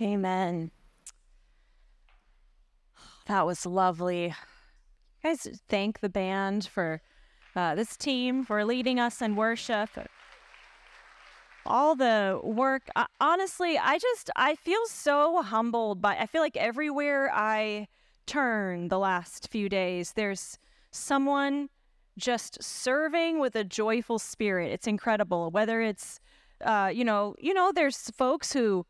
Amen. 0.00 0.70
That 3.26 3.44
was 3.44 3.66
lovely. 3.66 4.26
You 4.26 4.32
guys, 5.22 5.60
thank 5.68 6.00
the 6.00 6.08
band 6.08 6.66
for 6.66 7.02
uh, 7.56 7.74
this 7.74 7.96
team 7.96 8.44
for 8.44 8.64
leading 8.64 9.00
us 9.00 9.20
in 9.20 9.34
worship. 9.34 9.90
All 11.66 11.96
the 11.96 12.40
work. 12.42 12.88
Uh, 12.94 13.06
honestly, 13.20 13.76
I 13.76 13.98
just 13.98 14.30
I 14.36 14.54
feel 14.54 14.86
so 14.86 15.42
humbled 15.42 16.00
by. 16.00 16.16
I 16.16 16.26
feel 16.26 16.40
like 16.40 16.56
everywhere 16.56 17.30
I 17.34 17.88
turn 18.26 18.88
the 18.88 18.98
last 18.98 19.48
few 19.50 19.68
days, 19.68 20.12
there's 20.12 20.58
someone 20.92 21.68
just 22.16 22.62
serving 22.62 23.40
with 23.40 23.56
a 23.56 23.64
joyful 23.64 24.18
spirit. 24.18 24.70
It's 24.70 24.86
incredible. 24.86 25.50
Whether 25.50 25.80
it's, 25.82 26.20
uh, 26.64 26.90
you 26.94 27.04
know, 27.04 27.34
you 27.38 27.52
know, 27.52 27.72
there's 27.74 28.10
folks 28.10 28.52
who 28.52 28.86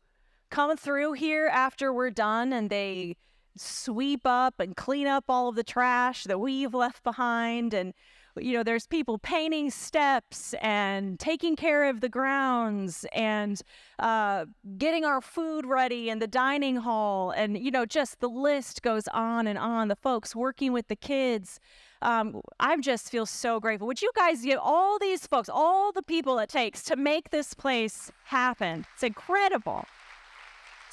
come 0.49 0.75
through 0.77 1.13
here 1.13 1.47
after 1.47 1.93
we're 1.93 2.09
done 2.09 2.53
and 2.53 2.69
they 2.69 3.15
sweep 3.55 4.21
up 4.25 4.59
and 4.59 4.75
clean 4.75 5.07
up 5.07 5.25
all 5.29 5.49
of 5.49 5.55
the 5.55 5.63
trash 5.63 6.23
that 6.25 6.39
we've 6.39 6.73
left 6.73 7.03
behind. 7.03 7.73
And 7.73 7.93
you 8.37 8.53
know 8.53 8.63
there's 8.63 8.87
people 8.87 9.17
painting 9.17 9.69
steps 9.69 10.53
and 10.61 11.19
taking 11.19 11.55
care 11.55 11.89
of 11.89 11.99
the 11.99 12.09
grounds 12.09 13.05
and 13.13 13.61
uh, 13.97 14.45
getting 14.77 15.03
our 15.03 15.19
food 15.19 15.65
ready 15.65 16.09
in 16.09 16.19
the 16.19 16.27
dining 16.27 16.77
hall. 16.77 17.31
And 17.31 17.57
you 17.57 17.71
know 17.71 17.85
just 17.85 18.19
the 18.19 18.29
list 18.29 18.81
goes 18.81 19.07
on 19.09 19.47
and 19.47 19.57
on. 19.57 19.87
The 19.87 19.95
folks 19.95 20.35
working 20.35 20.71
with 20.73 20.87
the 20.87 20.95
kids. 20.95 21.59
Um, 22.01 22.39
I 22.61 22.77
just 22.77 23.09
feel 23.09 23.25
so 23.25 23.59
grateful. 23.59 23.85
Would 23.87 24.01
you 24.01 24.11
guys 24.15 24.41
give 24.41 24.59
all 24.61 24.97
these 24.99 25.27
folks, 25.27 25.49
all 25.49 25.91
the 25.91 26.01
people 26.01 26.39
it 26.39 26.47
takes 26.47 26.81
to 26.83 26.95
make 26.95 27.29
this 27.29 27.53
place 27.53 28.09
happen? 28.23 28.85
It's 28.93 29.03
incredible 29.03 29.85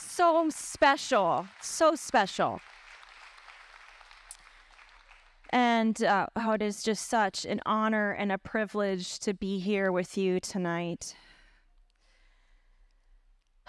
so 0.06 0.48
special, 0.50 1.46
so 1.60 1.94
special. 1.94 2.60
And 5.50 6.02
uh, 6.02 6.26
oh, 6.36 6.52
it 6.52 6.62
is 6.62 6.82
just 6.82 7.08
such 7.08 7.44
an 7.44 7.60
honor 7.66 8.12
and 8.12 8.32
a 8.32 8.38
privilege 8.38 9.18
to 9.20 9.34
be 9.34 9.58
here 9.58 9.92
with 9.92 10.18
you 10.18 10.40
tonight. 10.40 11.16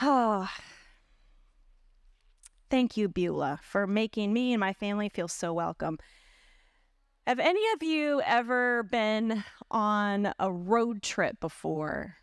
Oh, 0.02 0.50
thank 2.70 2.98
you, 2.98 3.08
Beulah, 3.08 3.60
for 3.64 3.88
making 3.88 4.34
me 4.34 4.54
and 4.54 4.60
my 4.60 4.74
family 4.74 5.10
feel 5.10 5.28
so 5.28 5.54
welcome. 5.54 5.98
Have 7.26 7.40
any 7.40 7.64
of 7.74 7.84
you 7.84 8.22
ever 8.26 8.84
been 8.84 9.44
on 9.70 10.34
a 10.40 10.52
road 10.52 11.02
trip 11.02 11.40
before? 11.40 12.16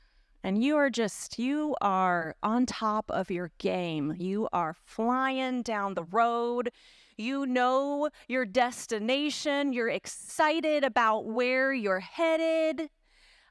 And 0.45 0.63
you 0.63 0.77
are 0.77 0.91
just 0.91 1.39
you 1.39 1.75
are 1.81 2.37
on 2.43 2.67
top 2.67 3.11
of 3.11 3.31
your 3.31 3.51
game. 3.59 4.15
You 4.19 4.47
are 4.53 4.77
flying 4.85 5.63
down 5.63 5.95
the 5.95 6.05
road. 6.05 6.71
You 7.17 7.47
know 7.47 8.11
your 8.29 8.45
destination. 8.45 9.73
You're 9.73 9.89
excited 9.89 10.85
about 10.85 11.25
where 11.25 11.73
you're 11.73 12.01
headed. 12.01 12.91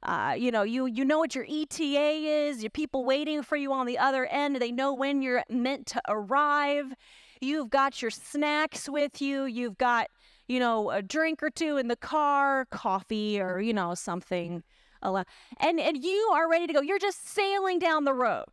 Uh, 0.03 0.36
you 0.38 0.52
know 0.52 0.61
you 0.61 0.86
you 0.86 1.03
know 1.03 1.17
what 1.17 1.33
your 1.33 1.45
eta 1.49 1.83
is 1.83 2.61
your 2.61 2.69
people 2.69 3.05
waiting 3.05 3.41
for 3.41 3.55
you 3.55 3.73
on 3.73 3.88
the 3.88 3.97
other 3.97 4.27
end. 4.27 4.58
They 4.58 4.71
know 4.71 4.94
when 4.94 5.23
you're 5.23 5.44
meant 5.49 5.88
to 5.88 6.02
arrive. 6.08 6.94
You've 7.41 7.71
got 7.71 8.03
your 8.03 8.11
snacks 8.11 8.88
with 8.88 9.19
you. 9.19 9.45
You've 9.45 9.80
got 9.80 10.09
you 10.47 10.59
know 10.59 10.91
a 10.91 11.02
drink 11.02 11.41
or 11.41 11.49
two 11.49 11.77
in 11.77 11.88
the 11.88 11.95
car 11.95 12.66
coffee 12.69 13.41
or 13.41 13.59
you 13.59 13.73
know 13.73 13.95
something 13.95 14.61
and 15.04 15.80
and 15.80 16.04
you 16.04 16.32
are 16.34 16.50
ready 16.50 16.68
to 16.68 16.73
go. 16.73 16.82
You're 16.82 17.00
just 17.00 17.28
sailing 17.28 17.80
down 17.80 18.06
the 18.06 18.14
road. 18.14 18.46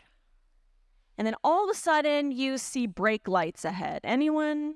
And 1.16 1.26
then 1.26 1.34
all 1.44 1.64
of 1.64 1.70
a 1.70 1.78
sudden 1.78 2.32
you 2.32 2.58
see 2.58 2.86
brake 2.86 3.28
lights 3.28 3.64
ahead. 3.64 4.00
Anyone? 4.04 4.74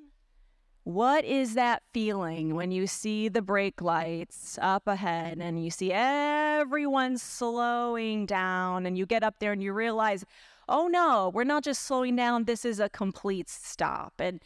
What 0.84 1.24
is 1.24 1.54
that 1.54 1.82
feeling 1.94 2.54
when 2.54 2.70
you 2.70 2.86
see 2.86 3.30
the 3.30 3.40
brake 3.40 3.80
lights 3.80 4.58
up 4.60 4.86
ahead 4.86 5.38
and 5.40 5.64
you 5.64 5.70
see 5.70 5.90
everyone 5.90 7.16
slowing 7.16 8.26
down 8.26 8.84
and 8.84 8.98
you 8.98 9.06
get 9.06 9.22
up 9.22 9.36
there 9.38 9.52
and 9.52 9.62
you 9.62 9.72
realize, 9.72 10.26
oh 10.68 10.86
no, 10.86 11.30
we're 11.32 11.44
not 11.44 11.64
just 11.64 11.84
slowing 11.84 12.16
down, 12.16 12.44
this 12.44 12.66
is 12.66 12.80
a 12.80 12.90
complete 12.90 13.48
stop. 13.48 14.12
And 14.18 14.42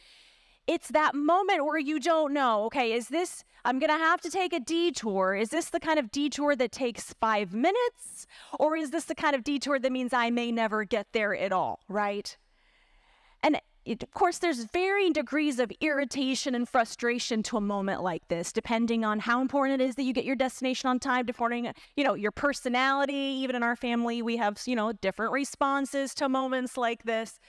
it's 0.69 0.89
that 0.89 1.15
moment 1.15 1.65
where 1.65 1.79
you 1.79 1.99
don't 1.99 2.31
know, 2.31 2.65
okay, 2.65 2.93
is 2.93 3.07
this, 3.07 3.43
I'm 3.65 3.79
going 3.79 3.89
to 3.89 3.97
have 3.97 4.21
to 4.21 4.29
take 4.29 4.53
a 4.53 4.59
detour. 4.59 5.33
Is 5.33 5.49
this 5.49 5.71
the 5.71 5.79
kind 5.79 5.97
of 5.97 6.11
detour 6.11 6.55
that 6.55 6.71
takes 6.71 7.11
five 7.19 7.55
minutes? 7.55 8.27
Or 8.59 8.77
is 8.77 8.91
this 8.91 9.05
the 9.05 9.15
kind 9.15 9.35
of 9.35 9.43
detour 9.43 9.79
that 9.79 9.91
means 9.91 10.13
I 10.13 10.29
may 10.29 10.51
never 10.51 10.83
get 10.83 11.07
there 11.11 11.35
at 11.35 11.51
all, 11.51 11.79
right? 11.89 12.37
And 13.41 13.59
it, 13.83 14.03
of 14.03 14.11
course, 14.11 14.37
there's 14.37 14.65
varying 14.65 15.11
degrees 15.11 15.57
of 15.57 15.71
irritation 15.81 16.53
and 16.53 16.69
frustration 16.69 17.41
to 17.43 17.57
a 17.57 17.61
moment 17.61 18.03
like 18.03 18.27
this, 18.27 18.53
depending 18.53 19.03
on 19.03 19.21
how 19.21 19.41
important 19.41 19.81
it 19.81 19.83
is 19.83 19.95
that 19.95 20.03
you 20.03 20.13
get 20.13 20.25
your 20.25 20.35
destination 20.35 20.87
on 20.87 20.99
time, 20.99 21.25
depending, 21.25 21.73
you 21.95 22.03
know, 22.03 22.13
your 22.13 22.31
personality. 22.31 23.13
Even 23.15 23.55
in 23.55 23.63
our 23.63 23.75
family, 23.75 24.21
we 24.21 24.37
have, 24.37 24.61
you 24.67 24.75
know, 24.75 24.91
different 24.91 25.31
responses 25.31 26.13
to 26.13 26.29
moments 26.29 26.77
like 26.77 27.05
this. 27.05 27.39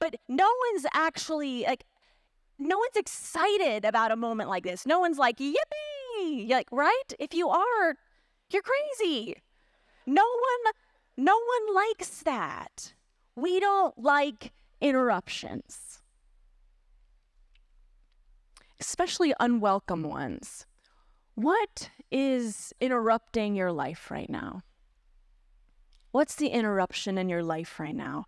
But 0.00 0.16
no 0.28 0.48
one's 0.72 0.86
actually 0.92 1.62
like 1.62 1.84
no 2.58 2.78
one's 2.78 2.96
excited 2.96 3.84
about 3.84 4.12
a 4.12 4.16
moment 4.16 4.48
like 4.48 4.64
this. 4.64 4.86
No 4.86 4.98
one's 4.98 5.18
like, 5.18 5.38
yippee! 5.38 6.48
Like, 6.48 6.68
right? 6.72 7.12
If 7.18 7.34
you 7.34 7.48
are, 7.48 7.96
you're 8.50 8.62
crazy. 8.62 9.36
No 10.06 10.22
one, 10.22 10.72
no 11.16 11.34
one 11.34 11.74
likes 11.74 12.22
that. 12.22 12.94
We 13.34 13.60
don't 13.60 13.98
like 13.98 14.52
interruptions, 14.80 16.00
especially 18.80 19.34
unwelcome 19.38 20.02
ones. 20.02 20.66
What 21.34 21.90
is 22.10 22.72
interrupting 22.80 23.54
your 23.54 23.72
life 23.72 24.10
right 24.10 24.30
now? 24.30 24.62
What's 26.12 26.36
the 26.36 26.48
interruption 26.48 27.18
in 27.18 27.28
your 27.28 27.42
life 27.42 27.78
right 27.78 27.94
now? 27.94 28.24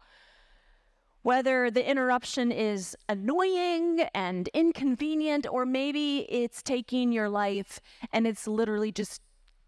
Whether 1.23 1.71
the 1.71 1.89
interruption 1.89 2.53
is 2.53 2.97
annoying 3.09 4.07
and 4.15 4.49
inconvenient, 4.55 5.47
or 5.51 5.67
maybe 5.67 6.27
it's 6.29 6.63
taking 6.63 7.13
your 7.13 7.29
life 7.29 7.81
and 8.13 8.27
it's 8.27 8.47
literally 8.47 8.93
just 8.93 9.21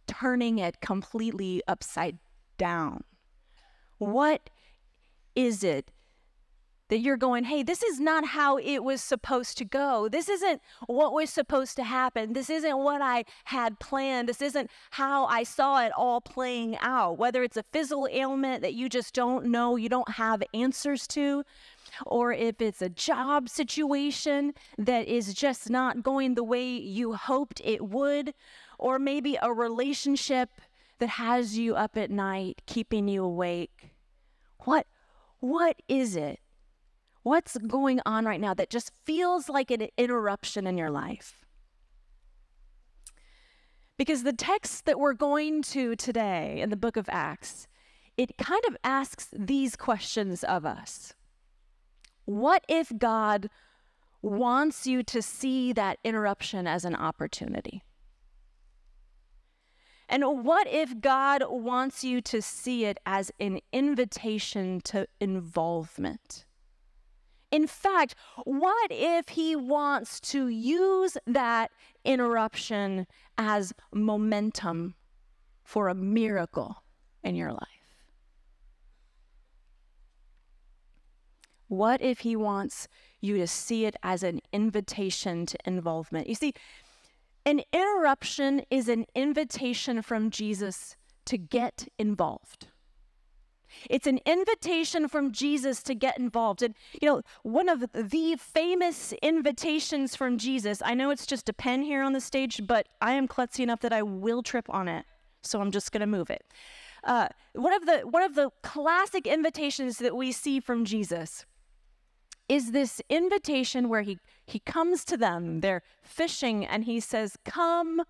turning 0.07 0.59
it 0.59 0.81
completely 0.81 1.63
upside 1.69 2.19
down. 2.59 3.05
What 3.99 4.51
is 5.35 5.63
it 5.63 5.91
that 6.91 6.99
you're 6.99 7.17
going, 7.17 7.45
hey, 7.45 7.63
this 7.63 7.85
is 7.85 8.01
not 8.01 8.27
how 8.27 8.59
it 8.59 8.81
was 8.81 9.01
supposed 9.01 9.57
to 9.59 9.65
go. 9.65 10.09
This 10.09 10.29
isn't 10.29 10.61
what 10.87 11.13
was 11.13 11.31
supposed 11.31 11.77
to 11.77 11.85
happen. 11.85 12.33
This 12.33 12.51
isn't 12.51 12.77
what 12.77 13.01
I 13.01 13.25
had 13.45 13.79
planned. 13.79 14.29
This 14.29 14.43
isn't 14.43 14.69
how 14.91 15.27
I 15.27 15.45
saw 15.45 15.81
it 15.83 15.93
all 15.97 16.21
playing 16.21 16.77
out. 16.81 17.17
Whether 17.17 17.45
it's 17.45 17.57
a 17.57 17.63
physical 17.73 18.09
ailment 18.11 18.63
that 18.63 18.75
you 18.75 18.89
just 18.89 19.15
don't 19.15 19.47
know, 19.47 19.77
you 19.77 19.89
don't 19.89 20.11
have 20.11 20.43
answers 20.53 21.07
to, 21.09 21.45
or 22.07 22.33
if 22.33 22.61
it's 22.61 22.83
a 22.83 22.89
job 22.89 23.49
situation 23.49 24.53
that 24.77 25.07
is 25.07 25.33
just 25.33 25.71
not 25.71 26.03
going 26.03 26.35
the 26.35 26.45
way 26.45 26.69
you 26.69 27.15
hoped 27.15 27.61
it 27.65 27.83
would, 27.83 28.35
or 28.81 28.99
maybe 28.99 29.39
a 29.41 29.53
relationship 29.53 30.51
that 30.99 31.11
has 31.11 31.57
you 31.57 31.77
up 31.77 31.97
at 31.97 32.11
night, 32.11 32.63
keeping 32.67 33.07
you 33.07 33.23
awake. 33.23 33.93
What 34.65 34.87
what 35.39 35.77
is 35.89 36.17
it 36.17 36.41
What's 37.23 37.59
going 37.59 38.01
on 38.07 38.25
right 38.25 38.41
now 38.41 38.55
that 38.55 38.71
just 38.71 38.93
feels 39.05 39.49
like 39.49 39.71
an 39.71 39.89
interruption 39.99 40.67
in 40.67 40.79
your 40.79 40.91
life? 40.91 41.45
Because 43.99 44.23
the 44.23 44.33
text 44.33 44.87
that 44.87 44.99
we're 44.99 45.13
going 45.13 45.61
to 45.63 45.95
today 45.97 46.61
in 46.61 46.71
the 46.71 46.77
book 46.77 46.97
of 46.97 47.07
Acts, 47.11 47.69
it 48.17 48.39
kind 48.39 48.63
of 48.67 48.77
asks 48.83 49.29
these 49.33 49.77
questions 49.77 50.43
of 50.43 50.65
us. 50.65 51.13
What 52.25 52.65
if 52.69 52.91
God 52.97 53.51
wants 54.23 54.87
you 54.87 55.03
to 55.03 55.21
see 55.21 55.75
that 55.75 55.99
interruption 56.03 56.67
as 56.67 56.87
an 56.87 56.95
opportunity? 56.95 57.83
And 60.09 60.45
what 60.45 60.67
if 60.67 61.01
God 61.01 61.45
wants 61.49 62.03
you 62.03 62.21
to 62.23 62.41
see 62.41 62.87
it 62.87 62.99
as 63.05 63.31
an 63.39 63.61
invitation 63.73 64.81
to 64.85 65.07
involvement? 65.21 66.47
In 67.51 67.67
fact, 67.67 68.15
what 68.45 68.91
if 68.91 69.31
he 69.31 69.57
wants 69.57 70.21
to 70.21 70.49
use 70.49 71.17
that 71.27 71.71
interruption 72.05 73.07
as 73.37 73.73
momentum 73.93 74.95
for 75.65 75.89
a 75.89 75.95
miracle 75.95 76.83
in 77.25 77.35
your 77.35 77.53
life? 77.53 77.69
What 81.67 82.01
if 82.01 82.21
he 82.21 82.35
wants 82.35 82.89
you 83.21 83.37
to 83.39 83.47
see 83.47 83.85
it 83.85 83.95
as 84.03 84.23
an 84.23 84.41
invitation 84.53 85.47
to 85.47 85.59
involvement? 85.65 86.29
You 86.29 86.35
see, 86.35 86.53
an 87.47 87.63
interruption 87.73 88.63
is 88.71 88.89
an 88.89 89.07
invitation 89.15 90.03
from 90.03 90.31
Jesus 90.31 90.97
to 91.27 91.39
get 91.39 91.89
involved. 91.99 92.69
It's 93.89 94.07
an 94.07 94.21
invitation 94.27 95.09
from 95.09 95.33
Jesus 95.33 95.83
to 95.85 95.95
get 95.95 96.19
involved. 96.19 96.63
And, 96.63 96.75
you 97.01 97.09
know, 97.09 97.23
one 97.43 97.69
of 97.69 97.81
the 97.93 98.37
famous 98.39 99.13
invitations 99.23 100.17
from 100.17 100.39
Jesus, 100.39 100.83
I 100.85 100.95
know 100.95 101.11
it's 101.11 101.27
just 101.27 101.49
a 101.49 101.53
pen 101.53 101.83
here 101.83 102.03
on 102.03 102.13
the 102.13 102.21
stage, 102.21 102.67
but 102.67 102.89
I 103.01 103.13
am 103.13 103.29
klutzy 103.29 103.61
enough 103.61 103.81
that 103.81 103.93
I 103.93 104.03
will 104.03 104.43
trip 104.43 104.69
on 104.69 104.89
it. 104.89 105.05
So 105.43 105.61
I'm 105.61 105.71
just 105.71 105.93
going 105.93 106.01
to 106.01 106.07
move 106.07 106.31
it. 106.31 106.45
Uh, 107.03 107.29
one 107.55 107.73
of 107.73 107.87
the 107.87 108.01
one 108.01 108.23
of 108.23 108.35
the 108.35 108.51
classic 108.63 109.27
invitations 109.27 109.99
that 109.99 110.15
we 110.15 110.33
see 110.33 110.61
from 110.61 110.85
Jesus 110.85 111.47
is 112.49 112.73
this 112.73 113.01
invitation 113.09 113.89
where 113.89 114.03
he 114.03 114.19
he 114.45 114.59
comes 114.59 115.05
to 115.07 115.17
them. 115.17 115.61
They're 115.61 115.83
fishing, 116.03 116.67
and 116.67 116.85
he 116.85 117.01
says, 117.01 117.39
"Come, 117.45 118.03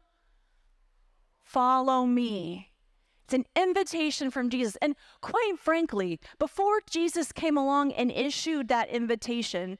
follow 1.44 2.04
me." 2.06 2.69
It's 3.30 3.46
an 3.46 3.62
invitation 3.62 4.32
from 4.32 4.50
Jesus. 4.50 4.76
And 4.82 4.96
quite 5.20 5.54
frankly, 5.56 6.18
before 6.40 6.80
Jesus 6.90 7.30
came 7.30 7.56
along 7.56 7.92
and 7.92 8.10
issued 8.10 8.66
that 8.66 8.88
invitation, 8.88 9.78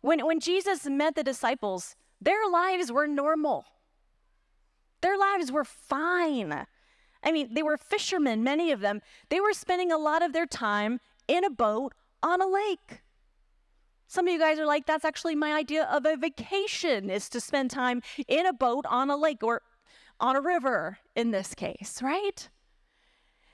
when, 0.00 0.24
when 0.24 0.38
Jesus 0.38 0.86
met 0.86 1.16
the 1.16 1.24
disciples, 1.24 1.96
their 2.20 2.48
lives 2.48 2.92
were 2.92 3.08
normal. 3.08 3.64
Their 5.00 5.18
lives 5.18 5.50
were 5.50 5.64
fine. 5.64 6.66
I 7.24 7.32
mean, 7.32 7.52
they 7.52 7.64
were 7.64 7.76
fishermen, 7.76 8.44
many 8.44 8.70
of 8.70 8.78
them. 8.78 9.00
They 9.28 9.40
were 9.40 9.52
spending 9.52 9.90
a 9.90 9.98
lot 9.98 10.22
of 10.22 10.32
their 10.32 10.46
time 10.46 11.00
in 11.26 11.42
a 11.42 11.50
boat 11.50 11.94
on 12.22 12.40
a 12.40 12.46
lake. 12.46 13.02
Some 14.06 14.28
of 14.28 14.32
you 14.32 14.38
guys 14.38 14.60
are 14.60 14.66
like, 14.66 14.86
that's 14.86 15.04
actually 15.04 15.34
my 15.34 15.52
idea 15.52 15.82
of 15.82 16.06
a 16.06 16.16
vacation 16.16 17.10
is 17.10 17.28
to 17.30 17.40
spend 17.40 17.72
time 17.72 18.02
in 18.28 18.46
a 18.46 18.52
boat 18.52 18.86
on 18.88 19.10
a 19.10 19.16
lake 19.16 19.42
or 19.42 19.62
on 20.20 20.36
a 20.36 20.40
river 20.40 20.98
in 21.16 21.30
this 21.30 21.54
case, 21.54 22.00
right? 22.02 22.48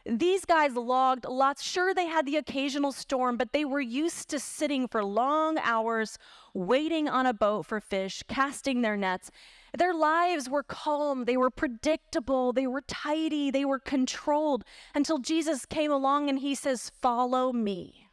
These 0.08 0.44
guys 0.44 0.76
logged 0.76 1.24
lots. 1.24 1.64
Sure, 1.64 1.92
they 1.92 2.06
had 2.06 2.26
the 2.26 2.36
occasional 2.36 2.92
storm, 2.92 3.36
but 3.36 3.52
they 3.52 3.64
were 3.64 3.80
used 3.80 4.28
to 4.30 4.38
sitting 4.38 4.86
for 4.86 5.02
long 5.04 5.58
hours, 5.58 6.16
waiting 6.54 7.08
on 7.08 7.26
a 7.26 7.34
boat 7.34 7.66
for 7.66 7.80
fish, 7.80 8.22
casting 8.28 8.82
their 8.82 8.96
nets. 8.96 9.32
Their 9.76 9.92
lives 9.92 10.48
were 10.48 10.62
calm, 10.62 11.24
they 11.24 11.36
were 11.36 11.50
predictable, 11.50 12.52
they 12.52 12.68
were 12.68 12.82
tidy, 12.86 13.50
they 13.50 13.64
were 13.64 13.80
controlled 13.80 14.64
until 14.94 15.18
Jesus 15.18 15.66
came 15.66 15.90
along 15.90 16.28
and 16.28 16.38
he 16.38 16.54
says, 16.54 16.92
Follow 17.00 17.52
me. 17.52 18.05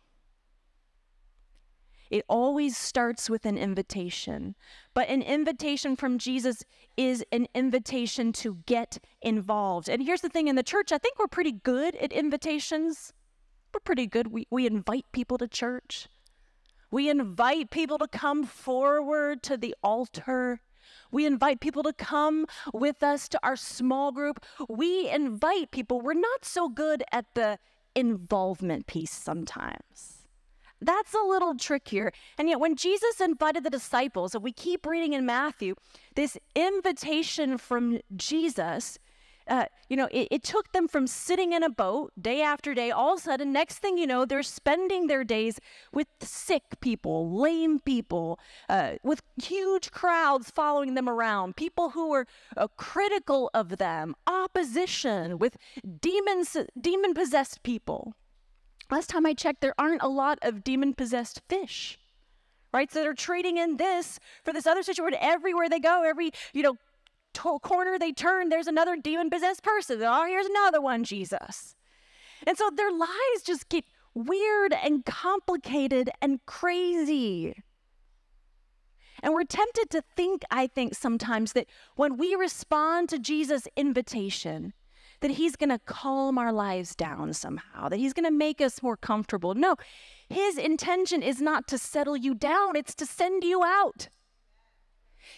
It 2.13 2.25
always 2.29 2.77
starts 2.77 3.27
with 3.27 3.43
an 3.43 3.57
invitation. 3.57 4.53
But 4.93 5.09
an 5.09 5.23
invitation 5.23 5.95
from 5.95 6.19
Jesus 6.19 6.63
is 6.95 7.25
an 7.31 7.47
invitation 7.55 8.31
to 8.33 8.59
get 8.67 8.99
involved. 9.23 9.89
And 9.89 10.03
here's 10.03 10.21
the 10.21 10.29
thing 10.29 10.47
in 10.47 10.55
the 10.55 10.61
church, 10.61 10.91
I 10.91 10.99
think 10.99 11.17
we're 11.17 11.25
pretty 11.25 11.53
good 11.53 11.95
at 11.95 12.13
invitations. 12.13 13.13
We're 13.73 13.79
pretty 13.79 14.05
good. 14.05 14.27
We, 14.27 14.45
we 14.51 14.67
invite 14.67 15.05
people 15.11 15.39
to 15.39 15.47
church, 15.47 16.07
we 16.91 17.09
invite 17.09 17.71
people 17.71 17.97
to 17.97 18.07
come 18.07 18.43
forward 18.43 19.41
to 19.43 19.57
the 19.57 19.73
altar. 19.81 20.61
We 21.11 21.25
invite 21.25 21.61
people 21.61 21.81
to 21.81 21.93
come 21.93 22.45
with 22.75 23.01
us 23.01 23.27
to 23.29 23.39
our 23.41 23.55
small 23.55 24.11
group. 24.11 24.45
We 24.69 25.09
invite 25.09 25.71
people. 25.71 25.99
We're 25.99 26.13
not 26.13 26.45
so 26.45 26.69
good 26.69 27.03
at 27.11 27.25
the 27.33 27.57
involvement 27.95 28.85
piece 28.85 29.11
sometimes. 29.11 30.22
That's 30.83 31.13
a 31.13 31.25
little 31.25 31.55
trickier. 31.55 32.11
And 32.37 32.49
yet, 32.49 32.59
when 32.59 32.75
Jesus 32.75 33.21
invited 33.21 33.63
the 33.63 33.69
disciples, 33.69 34.35
if 34.35 34.41
we 34.41 34.51
keep 34.51 34.85
reading 34.85 35.13
in 35.13 35.25
Matthew, 35.25 35.75
this 36.15 36.37
invitation 36.55 37.57
from 37.57 37.99
Jesus, 38.15 38.99
uh, 39.47 39.65
you 39.89 39.97
know, 39.97 40.07
it, 40.11 40.27
it, 40.31 40.43
took 40.43 40.71
them 40.71 40.87
from 40.87 41.05
sitting 41.05 41.51
in 41.51 41.63
a 41.63 41.69
boat 41.69 42.13
day 42.19 42.41
after 42.41 42.73
day. 42.73 42.91
All 42.91 43.13
of 43.13 43.19
a 43.19 43.23
sudden, 43.23 43.51
next 43.51 43.79
thing 43.79 43.97
you 43.97 44.07
know, 44.07 44.23
they're 44.23 44.43
spending 44.43 45.07
their 45.07 45.23
days 45.23 45.59
with 45.91 46.07
sick 46.21 46.63
people, 46.79 47.29
lame 47.29 47.79
people, 47.79 48.39
uh, 48.69 48.93
with 49.03 49.21
huge 49.41 49.91
crowds 49.91 50.49
following 50.49 50.93
them 50.93 51.09
around, 51.09 51.57
people 51.57 51.89
who 51.89 52.09
were 52.09 52.25
uh, 52.55 52.67
critical 52.77 53.49
of 53.53 53.77
them, 53.77 54.15
opposition, 54.27 55.37
with 55.37 55.57
demons, 55.99 56.55
demon 56.79 57.13
possessed 57.13 57.63
people. 57.63 58.13
Last 58.93 59.09
time 59.09 59.25
I 59.25 59.33
checked, 59.33 59.61
there 59.61 59.73
aren't 59.79 60.03
a 60.03 60.07
lot 60.07 60.37
of 60.43 60.63
demon 60.63 60.93
possessed 60.93 61.41
fish, 61.49 61.97
right? 62.71 62.91
So 62.91 63.01
they're 63.01 63.15
trading 63.15 63.57
in 63.57 63.77
this 63.77 64.19
for 64.43 64.53
this 64.53 64.67
other 64.67 64.83
situation. 64.83 65.17
Everywhere 65.19 65.67
they 65.67 65.79
go, 65.79 66.03
every, 66.03 66.29
you 66.53 66.61
know, 66.61 66.75
to- 67.33 67.57
corner 67.63 67.97
they 67.97 68.11
turn, 68.11 68.49
there's 68.49 68.67
another 68.67 68.95
demon 68.95 69.31
possessed 69.31 69.63
person. 69.63 69.99
Oh, 70.03 70.27
here's 70.27 70.45
another 70.45 70.79
one, 70.79 71.03
Jesus. 71.03 71.75
And 72.45 72.55
so 72.55 72.69
their 72.69 72.91
lives 72.91 73.41
just 73.43 73.67
get 73.67 73.83
weird 74.13 74.73
and 74.73 75.03
complicated 75.03 76.11
and 76.21 76.45
crazy. 76.45 77.63
And 79.23 79.33
we're 79.33 79.43
tempted 79.43 79.89
to 79.89 80.03
think, 80.15 80.43
I 80.51 80.67
think, 80.67 80.93
sometimes 80.93 81.53
that 81.53 81.65
when 81.95 82.15
we 82.15 82.35
respond 82.35 83.09
to 83.09 83.17
Jesus' 83.17 83.67
invitation, 83.75 84.73
that 85.23 85.31
He's 85.31 85.55
going 85.55 85.69
to 85.69 85.79
calm 85.79 86.37
our 86.37 86.51
lives 86.51 86.95
down 86.95 87.31
somehow, 87.31 87.87
that 87.87 87.97
He's 87.97 88.11
going 88.11 88.25
to 88.25 88.31
make 88.31 88.59
us 88.59 88.83
more 88.83 88.97
comfortable. 88.97 89.55
No, 89.55 89.77
His 90.27 90.57
intention 90.57 91.23
is 91.23 91.41
not 91.41 91.65
to 91.69 91.77
settle 91.77 92.17
you 92.17 92.35
down, 92.35 92.75
it's 92.75 92.93
to 92.95 93.05
send 93.05 93.45
you 93.45 93.63
out. 93.63 94.09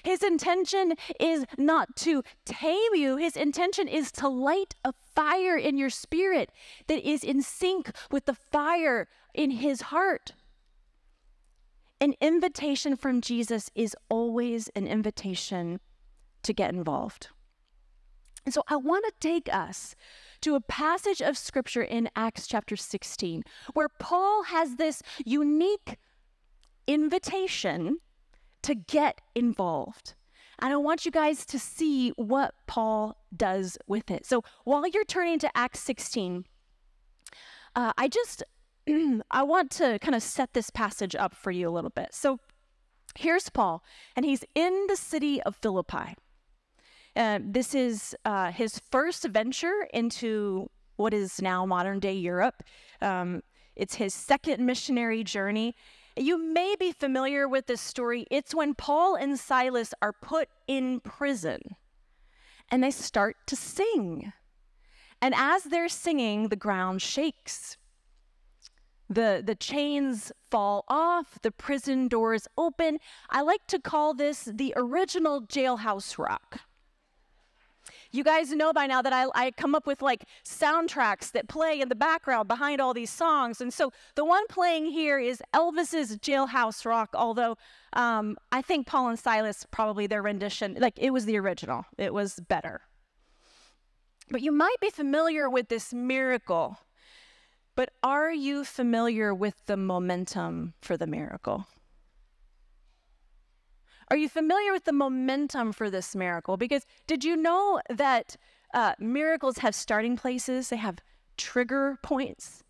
His 0.02 0.24
intention 0.24 0.96
is 1.20 1.46
not 1.60 1.96
to 1.98 2.24
tame 2.46 2.96
you. 2.96 3.18
His 3.18 3.38
intention 3.38 3.88
is 3.88 4.12
to 4.14 4.28
light 4.28 4.74
a 4.84 4.92
fire 5.14 5.56
in 5.56 5.78
your 5.78 5.92
spirit 5.92 6.52
that 6.88 7.08
is 7.08 7.24
in 7.24 7.44
sync 7.44 7.92
with 8.10 8.26
the 8.26 8.34
fire 8.34 9.08
in 9.36 9.52
his 9.52 9.82
heart. 9.82 10.32
An 12.02 12.16
invitation 12.20 12.96
from 12.96 13.22
Jesus 13.22 13.70
is 13.76 13.96
always 14.10 14.68
an 14.70 14.88
invitation 14.88 15.80
to 16.42 16.52
get 16.52 16.74
involved. 16.74 17.28
And 18.46 18.54
so 18.54 18.64
I 18.68 18.76
want 18.76 19.06
to 19.06 19.12
take 19.20 19.54
us 19.54 19.96
to 20.42 20.56
a 20.56 20.62
passage 20.62 21.22
of 21.22 21.38
scripture 21.38 21.82
in 21.82 22.10
Acts 22.16 22.48
chapter 22.48 22.76
16, 22.76 23.44
where 23.74 23.90
Paul 23.90 24.44
has 24.44 24.76
this 24.76 25.02
unique 25.26 25.98
invitation 26.88 27.98
to 28.62 28.76
get 28.76 29.22
involved. 29.34 30.14
And 30.60 30.74
I 30.74 30.78
want 30.78 31.06
you 31.06 31.12
guys 31.12 31.46
to 31.48 31.60
see 31.60 32.12
what 32.12 32.54
Paul 32.68 33.18
does 33.36 33.78
with 33.88 34.10
it. 34.10 34.26
So 34.26 34.44
while 34.64 34.88
you're 34.88 35.04
turning 35.04 35.40
to 35.40 35.58
Acts 35.58 35.80
16, 35.80 36.46
uh, 37.76 37.94
I 37.98 38.08
just 38.08 38.44
I 39.32 39.44
want 39.44 39.72
to 39.72 40.00
kind 40.00 40.16
of 40.16 40.24
set 40.24 40.54
this 40.54 40.70
passage 40.70 41.16
up 41.16 41.36
for 41.36 41.52
you 41.52 41.68
a 41.68 41.72
little 41.72 41.90
bit. 41.90 42.14
So 42.14 42.40
here's 43.16 43.50
Paul, 43.50 43.84
and 44.16 44.26
he's 44.26 44.44
in 44.54 44.86
the 44.88 44.96
city 44.96 45.42
of 45.44 45.56
Philippi. 45.56 46.16
Uh, 47.16 47.40
this 47.42 47.74
is 47.74 48.16
uh, 48.26 48.52
his 48.52 48.80
first 48.92 49.24
venture 49.26 49.88
into 49.94 50.70
what 50.98 51.14
is 51.14 51.42
now 51.42 51.66
modern 51.66 52.00
day 52.00 52.14
Europe. 52.14 52.64
Um, 53.02 53.42
it's 53.76 53.96
his 53.96 54.14
second 54.14 54.66
missionary 54.66 55.24
journey. 55.24 55.76
You 56.18 56.38
may 56.38 56.76
be 56.80 56.92
familiar 56.92 57.48
with 57.48 57.68
this 57.68 57.82
story. 57.82 58.26
It's 58.32 58.56
when 58.56 58.74
Paul 58.74 59.16
and 59.16 59.38
Silas 59.40 59.94
are 60.02 60.14
put 60.14 60.48
in 60.68 61.02
prison 61.02 61.62
and 62.70 62.84
they 62.84 62.92
start 62.92 63.36
to 63.48 63.56
sing. 63.56 64.32
And 65.22 65.34
as 65.36 65.64
they're 65.66 65.90
singing, 65.90 66.50
the 66.50 66.56
ground 66.56 67.02
shakes. 67.02 67.78
The, 69.10 69.44
the 69.46 69.56
chains 69.56 70.32
fall 70.50 70.84
off, 70.88 71.38
the 71.42 71.52
prison 71.52 72.08
doors 72.08 72.48
open. 72.58 73.00
I 73.30 73.42
like 73.42 73.68
to 73.68 73.80
call 73.80 74.14
this 74.14 74.50
the 74.52 74.74
original 74.76 75.42
jailhouse 75.42 76.18
rock. 76.18 76.62
You 78.16 78.24
guys 78.24 78.50
know 78.52 78.72
by 78.72 78.88
now 78.88 79.02
that 79.02 79.12
I, 79.12 79.26
I 79.36 79.52
come 79.52 79.76
up 79.76 79.86
with 79.86 80.02
like 80.02 80.24
soundtracks 80.46 81.34
that 81.34 81.50
play 81.50 81.82
in 81.82 81.90
the 81.90 81.96
background 81.96 82.48
behind 82.48 82.80
all 82.80 82.94
these 82.94 83.10
songs. 83.10 83.60
And 83.60 83.74
so 83.74 83.92
the 84.16 84.24
one 84.24 84.48
playing 84.48 84.86
here 84.86 85.20
is 85.20 85.44
Elvis's 85.54 86.18
Jailhouse 86.18 86.86
Rock, 86.86 87.10
although 87.14 87.58
um, 87.92 88.38
I 88.54 88.62
think 88.62 88.88
Paul 88.88 89.10
and 89.10 89.20
Silas, 89.20 89.66
probably 89.70 90.08
their 90.08 90.22
rendition, 90.22 90.78
like 90.80 90.98
it 90.98 91.10
was 91.12 91.26
the 91.26 91.38
original, 91.38 91.86
it 91.98 92.14
was 92.14 92.40
better. 92.48 92.82
But 94.32 94.42
you 94.42 94.54
might 94.54 94.78
be 94.80 94.90
familiar 94.90 95.50
with 95.50 95.68
this 95.68 95.94
miracle. 95.94 96.78
But 97.76 97.90
are 98.02 98.32
you 98.32 98.64
familiar 98.64 99.34
with 99.34 99.66
the 99.66 99.76
momentum 99.76 100.74
for 100.82 100.96
the 100.96 101.06
miracle? 101.06 101.68
Are 104.10 104.18
you 104.18 104.30
familiar 104.30 104.72
with 104.72 104.86
the 104.86 104.94
momentum 104.94 105.72
for 105.74 105.90
this 105.90 106.16
miracle? 106.16 106.58
Because 106.58 106.86
did 107.08 107.24
you 107.24 107.36
know 107.36 107.82
that 107.90 108.38
uh, 108.74 108.94
miracles 109.00 109.60
have 109.60 109.74
starting 109.74 110.16
places, 110.16 110.70
they 110.70 110.78
have 110.78 111.00
trigger 111.38 111.98
points? 112.04 112.64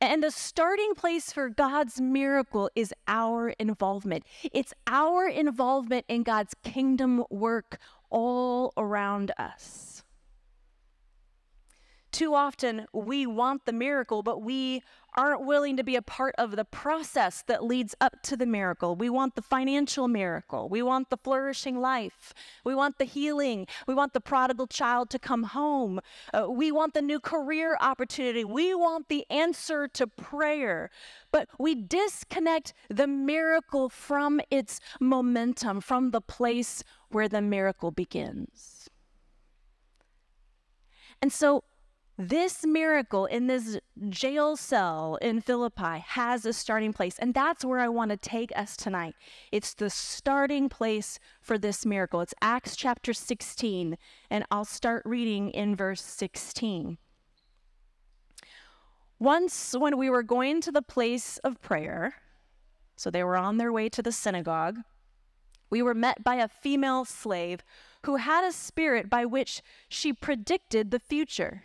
And 0.00 0.22
the 0.22 0.30
starting 0.30 0.94
place 0.94 1.32
for 1.32 1.48
God's 1.48 2.00
miracle 2.00 2.70
is 2.76 2.94
our 3.08 3.48
involvement. 3.58 4.24
It's 4.52 4.72
our 4.86 5.26
involvement 5.26 6.04
in 6.08 6.22
God's 6.22 6.54
kingdom 6.62 7.24
work 7.30 7.78
all 8.10 8.72
around 8.76 9.32
us. 9.38 9.97
Too 12.10 12.34
often 12.34 12.86
we 12.92 13.26
want 13.26 13.66
the 13.66 13.72
miracle, 13.72 14.22
but 14.22 14.42
we 14.42 14.82
aren't 15.16 15.44
willing 15.44 15.76
to 15.76 15.82
be 15.82 15.96
a 15.96 16.02
part 16.02 16.34
of 16.38 16.56
the 16.56 16.64
process 16.64 17.42
that 17.48 17.64
leads 17.64 17.94
up 18.00 18.22
to 18.22 18.36
the 18.36 18.46
miracle. 18.46 18.94
We 18.94 19.10
want 19.10 19.34
the 19.34 19.42
financial 19.42 20.06
miracle. 20.06 20.68
We 20.68 20.80
want 20.80 21.10
the 21.10 21.16
flourishing 21.16 21.80
life. 21.80 22.32
We 22.64 22.74
want 22.74 22.98
the 22.98 23.04
healing. 23.04 23.66
We 23.86 23.94
want 23.94 24.12
the 24.12 24.20
prodigal 24.20 24.68
child 24.68 25.10
to 25.10 25.18
come 25.18 25.42
home. 25.42 26.00
Uh, 26.32 26.46
we 26.48 26.70
want 26.70 26.94
the 26.94 27.02
new 27.02 27.20
career 27.20 27.76
opportunity. 27.80 28.44
We 28.44 28.74
want 28.74 29.08
the 29.08 29.26
answer 29.28 29.88
to 29.88 30.06
prayer. 30.06 30.90
But 31.32 31.48
we 31.58 31.74
disconnect 31.74 32.72
the 32.88 33.06
miracle 33.06 33.88
from 33.88 34.40
its 34.50 34.80
momentum, 35.00 35.80
from 35.80 36.12
the 36.12 36.20
place 36.20 36.84
where 37.10 37.28
the 37.28 37.42
miracle 37.42 37.90
begins. 37.90 38.88
And 41.20 41.32
so 41.32 41.64
this 42.18 42.66
miracle 42.66 43.26
in 43.26 43.46
this 43.46 43.78
jail 44.08 44.56
cell 44.56 45.16
in 45.22 45.40
Philippi 45.40 46.00
has 46.04 46.44
a 46.44 46.52
starting 46.52 46.92
place. 46.92 47.16
And 47.16 47.32
that's 47.32 47.64
where 47.64 47.78
I 47.78 47.88
want 47.88 48.10
to 48.10 48.16
take 48.16 48.50
us 48.56 48.76
tonight. 48.76 49.14
It's 49.52 49.72
the 49.72 49.88
starting 49.88 50.68
place 50.68 51.20
for 51.40 51.58
this 51.58 51.86
miracle. 51.86 52.20
It's 52.20 52.34
Acts 52.42 52.74
chapter 52.74 53.12
16, 53.12 53.96
and 54.28 54.44
I'll 54.50 54.64
start 54.64 55.02
reading 55.06 55.50
in 55.50 55.76
verse 55.76 56.02
16. 56.02 56.98
Once, 59.20 59.74
when 59.78 59.96
we 59.96 60.10
were 60.10 60.24
going 60.24 60.60
to 60.60 60.72
the 60.72 60.82
place 60.82 61.38
of 61.38 61.60
prayer, 61.60 62.14
so 62.96 63.10
they 63.10 63.22
were 63.22 63.36
on 63.36 63.58
their 63.58 63.72
way 63.72 63.88
to 63.88 64.02
the 64.02 64.12
synagogue, 64.12 64.78
we 65.70 65.82
were 65.82 65.94
met 65.94 66.24
by 66.24 66.36
a 66.36 66.48
female 66.48 67.04
slave 67.04 67.62
who 68.04 68.16
had 68.16 68.44
a 68.44 68.52
spirit 68.52 69.08
by 69.08 69.24
which 69.24 69.62
she 69.88 70.12
predicted 70.12 70.90
the 70.90 70.98
future. 70.98 71.64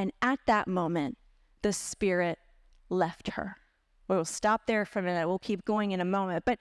And 0.00 0.12
at 0.22 0.38
that 0.46 0.66
moment, 0.66 1.18
the 1.60 1.74
Spirit 1.74 2.38
left 2.88 3.28
her. 3.32 3.58
We'll 4.08 4.24
stop 4.24 4.66
there 4.66 4.86
for 4.86 5.00
a 5.00 5.02
minute. 5.02 5.28
We'll 5.28 5.38
keep 5.38 5.66
going 5.66 5.90
in 5.90 6.00
a 6.00 6.06
moment. 6.06 6.46
But 6.46 6.58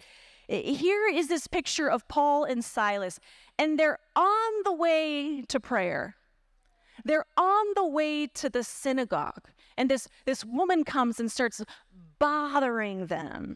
here 0.49 1.07
is 1.07 1.29
this 1.29 1.47
picture 1.47 1.89
of 1.89 2.05
Paul 2.09 2.43
and 2.43 2.65
Silas, 2.65 3.17
and 3.57 3.79
they're 3.79 3.99
on 4.13 4.51
the 4.65 4.73
way 4.73 5.41
to 5.47 5.57
prayer. 5.57 6.17
They're 7.05 7.27
on 7.37 7.65
the 7.77 7.85
way 7.85 8.27
to 8.27 8.49
the 8.49 8.61
synagogue, 8.61 9.47
and 9.77 9.89
this, 9.89 10.09
this 10.25 10.43
woman 10.43 10.83
comes 10.83 11.17
and 11.17 11.31
starts 11.31 11.63
bothering 12.19 13.05
them 13.05 13.55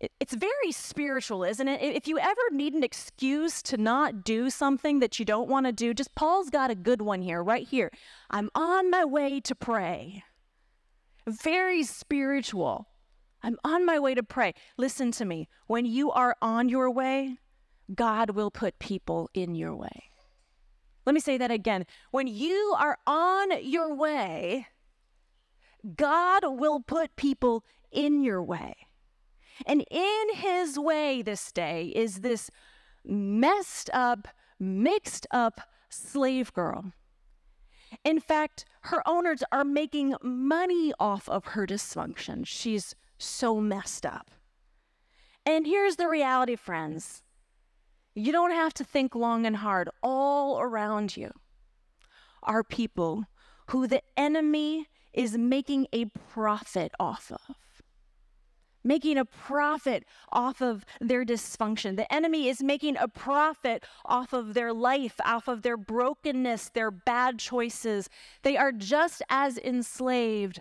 it's 0.00 0.34
very 0.34 0.70
spiritual, 0.70 1.42
isn't 1.42 1.66
it? 1.66 1.82
If 1.82 2.06
you 2.06 2.18
ever 2.18 2.40
need 2.52 2.74
an 2.74 2.84
excuse 2.84 3.62
to 3.62 3.76
not 3.76 4.22
do 4.22 4.48
something 4.48 5.00
that 5.00 5.18
you 5.18 5.24
don't 5.24 5.48
want 5.48 5.66
to 5.66 5.72
do, 5.72 5.92
just 5.92 6.14
Paul's 6.14 6.50
got 6.50 6.70
a 6.70 6.76
good 6.76 7.02
one 7.02 7.22
here, 7.22 7.42
right 7.42 7.66
here. 7.66 7.90
I'm 8.30 8.50
on 8.54 8.90
my 8.90 9.04
way 9.04 9.40
to 9.40 9.54
pray. 9.54 10.22
Very 11.26 11.82
spiritual. 11.82 12.88
I'm 13.42 13.58
on 13.64 13.84
my 13.84 13.98
way 13.98 14.14
to 14.14 14.22
pray. 14.22 14.54
Listen 14.76 15.10
to 15.12 15.24
me. 15.24 15.48
When 15.66 15.84
you 15.84 16.10
are 16.12 16.36
on 16.40 16.68
your 16.68 16.90
way, 16.90 17.38
God 17.94 18.30
will 18.30 18.50
put 18.50 18.78
people 18.78 19.30
in 19.34 19.54
your 19.54 19.74
way. 19.74 20.04
Let 21.06 21.14
me 21.14 21.20
say 21.20 21.38
that 21.38 21.50
again. 21.50 21.86
When 22.10 22.26
you 22.26 22.74
are 22.78 22.98
on 23.06 23.64
your 23.64 23.94
way, 23.94 24.66
God 25.96 26.42
will 26.44 26.80
put 26.80 27.16
people 27.16 27.64
in 27.90 28.22
your 28.22 28.42
way. 28.42 28.87
And 29.66 29.84
in 29.90 30.34
his 30.34 30.78
way 30.78 31.22
this 31.22 31.52
day 31.52 31.92
is 31.94 32.20
this 32.20 32.50
messed 33.04 33.90
up, 33.92 34.28
mixed 34.58 35.26
up 35.30 35.60
slave 35.88 36.52
girl. 36.52 36.92
In 38.04 38.20
fact, 38.20 38.64
her 38.82 39.02
owners 39.06 39.42
are 39.50 39.64
making 39.64 40.14
money 40.22 40.92
off 41.00 41.28
of 41.28 41.46
her 41.46 41.66
dysfunction. 41.66 42.46
She's 42.46 42.94
so 43.16 43.60
messed 43.60 44.04
up. 44.04 44.30
And 45.46 45.66
here's 45.66 45.96
the 45.96 46.08
reality, 46.08 46.56
friends 46.56 47.22
you 48.14 48.32
don't 48.32 48.50
have 48.50 48.74
to 48.74 48.84
think 48.84 49.14
long 49.14 49.46
and 49.46 49.56
hard. 49.56 49.88
All 50.02 50.60
around 50.60 51.16
you 51.16 51.30
are 52.42 52.64
people 52.64 53.24
who 53.68 53.86
the 53.86 54.02
enemy 54.16 54.88
is 55.12 55.38
making 55.38 55.86
a 55.92 56.06
profit 56.06 56.92
off 56.98 57.30
of 57.30 57.56
making 58.84 59.18
a 59.18 59.24
profit 59.24 60.04
off 60.32 60.60
of 60.60 60.84
their 61.00 61.24
dysfunction. 61.24 61.96
The 61.96 62.12
enemy 62.12 62.48
is 62.48 62.62
making 62.62 62.96
a 62.96 63.08
profit 63.08 63.84
off 64.04 64.32
of 64.32 64.54
their 64.54 64.72
life, 64.72 65.20
off 65.24 65.48
of 65.48 65.62
their 65.62 65.76
brokenness, 65.76 66.70
their 66.70 66.90
bad 66.90 67.38
choices. 67.38 68.08
They 68.42 68.56
are 68.56 68.72
just 68.72 69.22
as 69.28 69.58
enslaved 69.58 70.60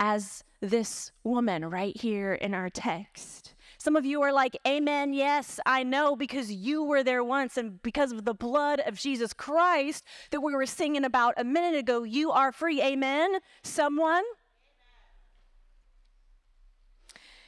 as 0.00 0.42
this 0.60 1.12
woman 1.22 1.64
right 1.66 1.96
here 1.96 2.34
in 2.34 2.54
our 2.54 2.70
text. 2.70 3.54
Some 3.78 3.96
of 3.96 4.06
you 4.06 4.22
are 4.22 4.32
like, 4.32 4.56
Amen, 4.66 5.12
yes, 5.12 5.60
I 5.66 5.82
know, 5.82 6.16
because 6.16 6.50
you 6.50 6.82
were 6.82 7.02
there 7.02 7.22
once, 7.22 7.56
and 7.58 7.82
because 7.82 8.12
of 8.12 8.24
the 8.24 8.34
blood 8.34 8.80
of 8.80 8.98
Jesus 8.98 9.32
Christ 9.32 10.04
that 10.30 10.40
we 10.40 10.54
were 10.54 10.66
singing 10.66 11.04
about 11.04 11.34
a 11.36 11.44
minute 11.44 11.78
ago, 11.78 12.02
you 12.02 12.30
are 12.30 12.50
free. 12.50 12.80
Amen? 12.80 13.38
Someone? 13.62 14.24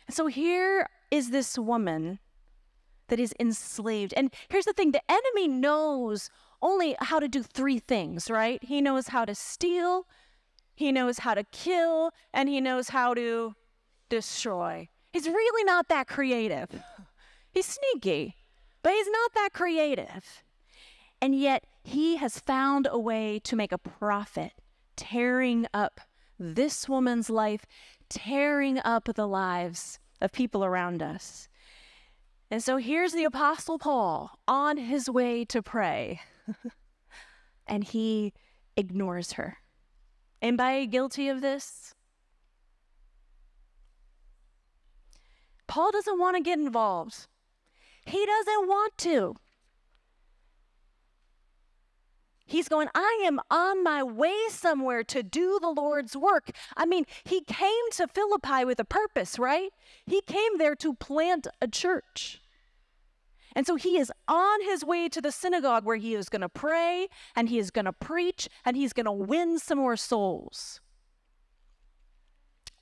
So 0.08 0.26
here 0.26 0.88
is 1.10 1.30
this 1.30 1.58
woman 1.58 2.18
that 3.08 3.20
is 3.20 3.34
enslaved. 3.38 4.14
And 4.16 4.32
here's 4.48 4.64
the 4.64 4.72
thing 4.72 4.92
the 4.92 5.02
enemy 5.10 5.48
knows 5.48 6.30
only 6.62 6.96
how 7.00 7.20
to 7.20 7.28
do 7.28 7.42
three 7.42 7.78
things, 7.78 8.30
right? 8.30 8.62
He 8.62 8.80
knows 8.80 9.08
how 9.08 9.24
to 9.24 9.34
steal, 9.34 10.06
he 10.74 10.92
knows 10.92 11.18
how 11.18 11.34
to 11.34 11.44
kill, 11.44 12.12
and 12.32 12.48
he 12.48 12.60
knows 12.60 12.88
how 12.88 13.14
to 13.14 13.54
destroy. 14.08 14.88
He's 15.12 15.26
really 15.26 15.64
not 15.64 15.88
that 15.88 16.06
creative. 16.06 16.68
He's 17.50 17.66
sneaky, 17.66 18.36
but 18.82 18.92
he's 18.92 19.08
not 19.08 19.32
that 19.34 19.50
creative. 19.54 20.42
And 21.22 21.34
yet, 21.34 21.64
he 21.82 22.16
has 22.16 22.38
found 22.38 22.86
a 22.90 22.98
way 22.98 23.40
to 23.44 23.56
make 23.56 23.72
a 23.72 23.78
profit, 23.78 24.52
tearing 24.96 25.66
up 25.72 26.00
this 26.38 26.86
woman's 26.86 27.30
life 27.30 27.64
tearing 28.08 28.78
up 28.84 29.08
the 29.14 29.26
lives 29.26 29.98
of 30.20 30.32
people 30.32 30.64
around 30.64 31.02
us. 31.02 31.48
And 32.50 32.62
so 32.62 32.76
here's 32.76 33.12
the 33.12 33.24
Apostle 33.24 33.78
Paul 33.78 34.38
on 34.46 34.76
his 34.76 35.10
way 35.10 35.44
to 35.46 35.62
pray, 35.62 36.20
and 37.66 37.82
he 37.82 38.32
ignores 38.76 39.32
her. 39.32 39.58
Anybody 40.40 40.86
guilty 40.86 41.28
of 41.28 41.40
this? 41.40 41.94
Paul 45.66 45.90
doesn't 45.90 46.18
want 46.18 46.36
to 46.36 46.42
get 46.42 46.58
involved. 46.58 47.26
He 48.04 48.24
doesn't 48.24 48.68
want 48.68 48.96
to. 48.98 49.34
He's 52.46 52.68
going, 52.68 52.88
I 52.94 53.22
am 53.26 53.40
on 53.50 53.82
my 53.82 54.02
way 54.02 54.36
somewhere 54.50 55.02
to 55.04 55.22
do 55.22 55.58
the 55.60 55.68
Lord's 55.68 56.16
work. 56.16 56.50
I 56.76 56.86
mean, 56.86 57.04
he 57.24 57.40
came 57.42 57.90
to 57.92 58.06
Philippi 58.06 58.64
with 58.64 58.78
a 58.78 58.84
purpose, 58.84 59.38
right? 59.38 59.70
He 60.06 60.20
came 60.22 60.58
there 60.58 60.76
to 60.76 60.94
plant 60.94 61.48
a 61.60 61.66
church. 61.66 62.40
And 63.56 63.66
so 63.66 63.74
he 63.74 63.98
is 63.98 64.12
on 64.28 64.62
his 64.62 64.84
way 64.84 65.08
to 65.08 65.20
the 65.20 65.32
synagogue 65.32 65.84
where 65.84 65.96
he 65.96 66.14
is 66.14 66.28
going 66.28 66.42
to 66.42 66.48
pray 66.48 67.08
and 67.34 67.48
he 67.48 67.58
is 67.58 67.70
going 67.70 67.86
to 67.86 67.92
preach 67.92 68.48
and 68.64 68.76
he's 68.76 68.92
going 68.92 69.06
to 69.06 69.12
win 69.12 69.58
some 69.58 69.78
more 69.78 69.96
souls. 69.96 70.80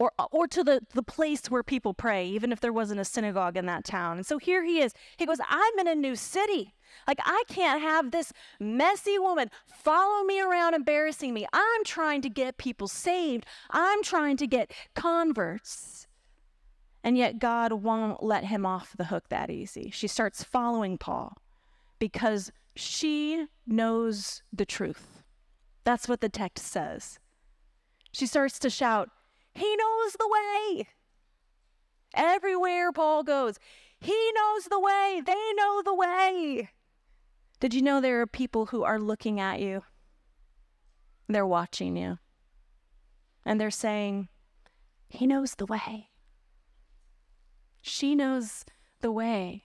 Or, 0.04 0.12
or 0.32 0.46
to 0.48 0.62
the, 0.62 0.82
the 0.92 1.02
place 1.02 1.50
where 1.50 1.62
people 1.62 1.94
pray, 1.94 2.26
even 2.26 2.52
if 2.52 2.60
there 2.60 2.74
wasn't 2.74 3.00
a 3.00 3.06
synagogue 3.06 3.56
in 3.56 3.64
that 3.66 3.84
town. 3.84 4.18
And 4.18 4.26
so 4.26 4.36
here 4.36 4.62
he 4.62 4.80
is. 4.80 4.92
He 5.16 5.24
goes, 5.24 5.38
I'm 5.48 5.78
in 5.78 5.88
a 5.88 5.94
new 5.94 6.14
city. 6.14 6.74
Like, 7.08 7.20
I 7.24 7.44
can't 7.48 7.80
have 7.80 8.10
this 8.10 8.30
messy 8.60 9.18
woman 9.18 9.50
follow 9.66 10.22
me 10.24 10.42
around 10.42 10.74
embarrassing 10.74 11.32
me. 11.32 11.46
I'm 11.54 11.84
trying 11.84 12.20
to 12.20 12.28
get 12.28 12.58
people 12.58 12.86
saved, 12.86 13.46
I'm 13.70 14.02
trying 14.02 14.36
to 14.38 14.46
get 14.46 14.72
converts. 14.94 16.06
And 17.02 17.16
yet, 17.16 17.38
God 17.38 17.72
won't 17.72 18.22
let 18.22 18.44
him 18.44 18.66
off 18.66 18.94
the 18.96 19.04
hook 19.04 19.30
that 19.30 19.50
easy. 19.50 19.90
She 19.90 20.06
starts 20.06 20.44
following 20.44 20.98
Paul 20.98 21.38
because 21.98 22.52
she 22.76 23.46
knows 23.66 24.42
the 24.52 24.66
truth. 24.66 25.22
That's 25.84 26.08
what 26.08 26.20
the 26.20 26.28
text 26.28 26.66
says. 26.66 27.18
She 28.12 28.26
starts 28.26 28.58
to 28.58 28.70
shout, 28.70 29.08
He 29.54 29.76
knows 29.76 30.12
the 30.18 30.28
way. 30.28 30.88
Everywhere 32.14 32.92
Paul 32.92 33.22
goes, 33.22 33.58
He 34.00 34.32
knows 34.34 34.64
the 34.64 34.80
way. 34.80 35.22
They 35.24 35.52
know 35.56 35.82
the 35.84 35.94
way. 35.94 36.70
Did 37.60 37.74
you 37.74 37.82
know 37.82 38.00
there 38.00 38.20
are 38.20 38.26
people 38.26 38.66
who 38.66 38.82
are 38.82 38.98
looking 38.98 39.40
at 39.40 39.60
you? 39.60 39.82
They're 41.28 41.46
watching 41.46 41.96
you. 41.96 42.18
And 43.44 43.60
they're 43.60 43.70
saying, 43.70 44.28
He 45.08 45.26
knows 45.26 45.54
the 45.54 45.66
way. 45.66 46.10
She 47.80 48.14
knows 48.14 48.64
the 49.00 49.12
way. 49.12 49.64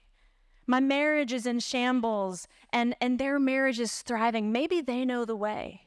My 0.67 0.79
marriage 0.79 1.33
is 1.33 1.45
in 1.47 1.59
shambles 1.59 2.47
and, 2.71 2.95
and 3.01 3.17
their 3.17 3.39
marriage 3.39 3.79
is 3.79 4.01
thriving. 4.01 4.51
Maybe 4.51 4.81
they 4.81 5.03
know 5.03 5.25
the 5.25 5.35
way. 5.35 5.81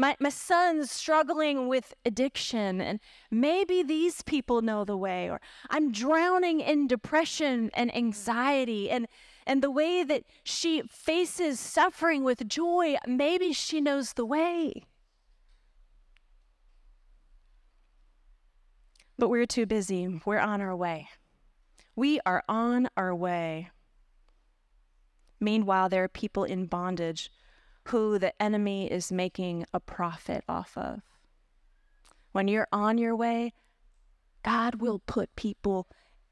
My, 0.00 0.16
my 0.18 0.30
son's 0.30 0.90
struggling 0.90 1.68
with 1.68 1.92
addiction, 2.06 2.80
and 2.80 3.00
maybe 3.30 3.82
these 3.82 4.22
people 4.22 4.62
know 4.62 4.82
the 4.82 4.96
way. 4.96 5.28
Or 5.28 5.42
I'm 5.68 5.92
drowning 5.92 6.60
in 6.60 6.86
depression 6.86 7.70
and 7.74 7.94
anxiety, 7.94 8.86
mm. 8.86 8.92
and, 8.92 9.08
and 9.46 9.62
the 9.62 9.70
way 9.70 10.02
that 10.02 10.22
she 10.42 10.80
faces 10.88 11.60
suffering 11.60 12.24
with 12.24 12.48
joy, 12.48 12.96
maybe 13.06 13.52
she 13.52 13.82
knows 13.82 14.14
the 14.14 14.24
way. 14.24 14.86
But 19.18 19.28
we're 19.28 19.44
too 19.44 19.66
busy. 19.66 20.22
We're 20.24 20.38
on 20.38 20.62
our 20.62 20.74
way. 20.74 21.10
We 21.94 22.20
are 22.24 22.42
on 22.48 22.88
our 22.96 23.14
way. 23.14 23.68
Meanwhile, 25.38 25.90
there 25.90 26.04
are 26.04 26.08
people 26.08 26.44
in 26.44 26.64
bondage 26.64 27.30
who 27.88 28.18
the 28.18 28.40
enemy 28.40 28.90
is 28.90 29.10
making 29.10 29.66
a 29.72 29.80
profit 29.80 30.44
off 30.48 30.76
of. 30.76 31.00
When 32.32 32.48
you're 32.48 32.68
on 32.72 32.98
your 32.98 33.16
way, 33.16 33.52
God 34.44 34.76
will 34.76 35.00
put 35.00 35.34
people 35.36 35.88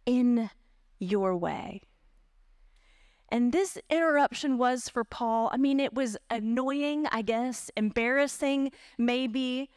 in 0.07 0.51
your 0.99 1.37
way. 1.37 1.83
And 3.31 3.53
this 3.53 3.77
interruption 3.91 4.57
was 4.57 4.89
for 4.89 5.05
Paul. 5.05 5.51
I 5.53 5.59
mean, 5.59 5.81
it 5.81 5.93
was 5.93 6.17
annoying, 6.31 7.07
I 7.13 7.23
guess, 7.23 7.71
embarrassing, 7.77 8.73
maybe, 8.97 9.69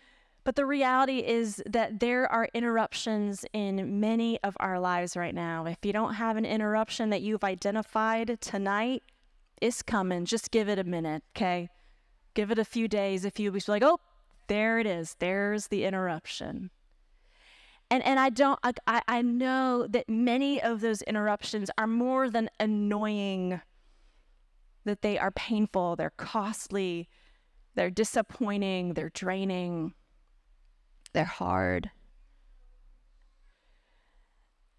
but 0.43 0.55
the 0.55 0.65
reality 0.65 1.19
is 1.19 1.61
that 1.65 1.99
there 1.99 2.31
are 2.31 2.47
interruptions 2.53 3.45
in 3.53 3.99
many 3.99 4.39
of 4.43 4.55
our 4.59 4.79
lives 4.79 5.15
right 5.15 5.35
now. 5.35 5.65
If 5.65 5.77
you 5.83 5.93
don't 5.93 6.15
have 6.15 6.37
an 6.37 6.45
interruption 6.45 7.09
that 7.09 7.21
you've 7.21 7.43
identified 7.43 8.39
tonight, 8.41 9.03
it's 9.61 9.81
coming. 9.81 10.25
Just 10.25 10.51
give 10.51 10.67
it 10.67 10.79
a 10.79 10.83
minute, 10.83 11.23
okay? 11.35 11.69
Give 12.33 12.51
it 12.51 12.59
a 12.59 12.65
few 12.65 12.87
days, 12.87 13.23
a 13.23 13.31
few 13.31 13.51
weeks. 13.51 13.67
Like, 13.67 13.83
oh, 13.83 13.99
there 14.47 14.79
it 14.79 14.87
is. 14.87 15.15
There's 15.19 15.67
the 15.67 15.85
interruption. 15.85 16.71
And, 17.89 18.03
and 18.03 18.19
I 18.19 18.29
don't, 18.29 18.59
I, 18.87 19.01
I 19.07 19.21
know 19.21 19.85
that 19.87 20.09
many 20.09 20.61
of 20.61 20.81
those 20.81 21.01
interruptions 21.03 21.69
are 21.77 21.87
more 21.87 22.29
than 22.29 22.49
annoying, 22.59 23.61
that 24.85 25.01
they 25.01 25.19
are 25.19 25.31
painful, 25.31 25.97
they're 25.97 26.13
costly, 26.15 27.09
they're 27.75 27.89
disappointing, 27.89 28.93
they're 28.93 29.09
draining. 29.09 29.93
They're 31.13 31.25
hard. 31.25 31.91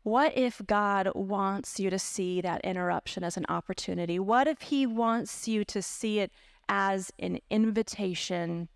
What 0.03 0.37
if 0.37 0.61
God 0.67 1.11
wants 1.15 1.79
you 1.79 1.89
to 1.91 1.99
see 1.99 2.41
that 2.41 2.61
interruption 2.63 3.23
as 3.23 3.37
an 3.37 3.47
opportunity? 3.49 4.19
What 4.19 4.49
if 4.49 4.63
He 4.63 4.87
wants 4.87 5.47
you 5.47 5.65
to 5.67 5.81
see 5.81 6.19
it 6.19 6.33
as 6.69 7.13
an 7.19 7.39
invitation 7.51 8.69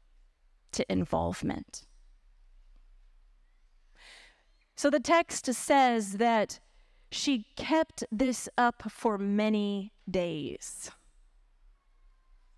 to 0.72 0.90
involvement? 0.90 1.84
So 4.76 4.90
the 4.90 5.00
text 5.00 5.52
says 5.52 6.14
that 6.14 6.60
she 7.10 7.46
kept 7.56 8.04
this 8.12 8.48
up 8.58 8.84
for 8.90 9.18
many 9.18 9.92
days. 10.08 10.90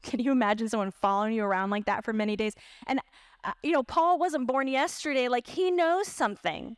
Can 0.03 0.21
you 0.21 0.33
imagine 0.33 0.69
someone 0.69 0.91
following 0.91 1.35
you 1.35 1.45
around 1.45 1.71
like 1.71 1.87
that 1.87 2.05
for 2.05 2.13
many 2.13 2.37
days? 2.37 2.55
And 2.87 3.01
uh, 3.45 3.53
you 3.63 3.73
know, 3.73 3.83
Paul 3.83 4.19
wasn't 4.19 4.47
born 4.47 4.69
yesterday. 4.69 5.29
Like, 5.29 5.47
he 5.47 5.71
knows 5.71 6.09
something. 6.09 6.77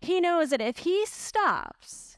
He 0.00 0.20
knows 0.20 0.50
that 0.50 0.60
if 0.60 0.78
he 0.78 1.04
stops 1.06 2.16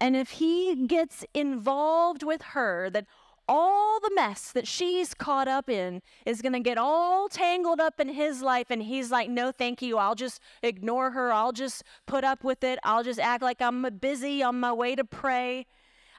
and 0.00 0.16
if 0.16 0.30
he 0.32 0.86
gets 0.86 1.24
involved 1.32 2.22
with 2.22 2.42
her, 2.42 2.90
that 2.90 3.06
all 3.48 4.00
the 4.00 4.10
mess 4.14 4.50
that 4.52 4.66
she's 4.66 5.14
caught 5.14 5.48
up 5.48 5.68
in 5.68 6.00
is 6.24 6.42
going 6.42 6.52
to 6.52 6.60
get 6.60 6.78
all 6.78 7.28
tangled 7.28 7.80
up 7.80 8.00
in 8.00 8.08
his 8.08 8.40
life. 8.42 8.68
And 8.70 8.82
he's 8.82 9.10
like, 9.10 9.28
no, 9.28 9.52
thank 9.52 9.82
you. 9.82 9.98
I'll 9.98 10.14
just 10.14 10.40
ignore 10.62 11.10
her. 11.10 11.32
I'll 11.32 11.52
just 11.52 11.82
put 12.06 12.24
up 12.24 12.44
with 12.44 12.64
it. 12.64 12.78
I'll 12.84 13.04
just 13.04 13.20
act 13.20 13.42
like 13.42 13.60
I'm 13.60 13.82
busy 14.00 14.42
on 14.42 14.58
my 14.60 14.72
way 14.72 14.94
to 14.94 15.04
pray. 15.04 15.66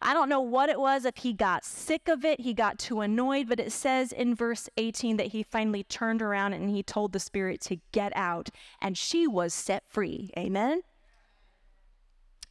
I 0.06 0.14
don't 0.14 0.28
know 0.28 0.42
what 0.42 0.68
it 0.68 0.80
was, 0.82 1.06
if 1.06 1.18
he 1.18 1.32
got 1.32 1.64
sick 1.64 2.10
of 2.10 2.26
it, 2.26 2.42
he 2.42 2.54
got 2.54 2.78
too 2.78 3.00
annoyed, 3.00 3.48
but 3.48 3.58
it 3.58 3.72
says 3.72 4.12
in 4.12 4.36
verse 4.36 4.68
18 4.76 5.16
that 5.16 5.28
he 5.28 5.44
finally 5.44 5.84
turned 5.86 6.22
around 6.22 6.52
and 6.52 6.70
he 6.70 6.84
told 6.84 7.14
the 7.14 7.22
spirit 7.22 7.62
to 7.62 7.78
get 7.94 8.12
out, 8.14 8.50
and 8.82 8.98
she 8.98 9.28
was 9.28 9.54
set 9.54 9.84
free. 9.88 10.30
Amen? 10.38 10.82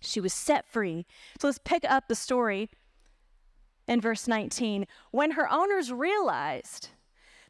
She 0.03 0.21
was 0.21 0.33
set 0.33 0.67
free. 0.67 1.07
So 1.41 1.49
let's 1.49 1.59
pick 1.65 1.85
up 1.89 2.09
the 2.09 2.15
story 2.15 2.69
in 3.87 4.01
verse 4.01 4.29
19. 4.29 4.87
When 5.11 5.33
her 5.33 5.51
owners 5.51 5.93
realized 5.93 6.91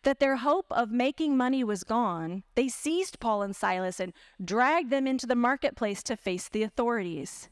that 0.03 0.21
their 0.21 0.37
hope 0.37 0.67
of 0.71 0.91
making 0.91 1.37
money 1.37 1.63
was 1.63 1.85
gone, 1.85 2.43
they 2.55 2.69
seized 2.69 3.21
Paul 3.21 3.43
and 3.43 3.55
Silas 3.55 4.01
and 4.01 4.13
dragged 4.43 4.91
them 4.91 5.07
into 5.07 5.27
the 5.27 5.37
marketplace 5.37 6.03
to 6.05 6.17
face 6.17 6.49
the 6.49 6.63
authorities. 6.63 7.49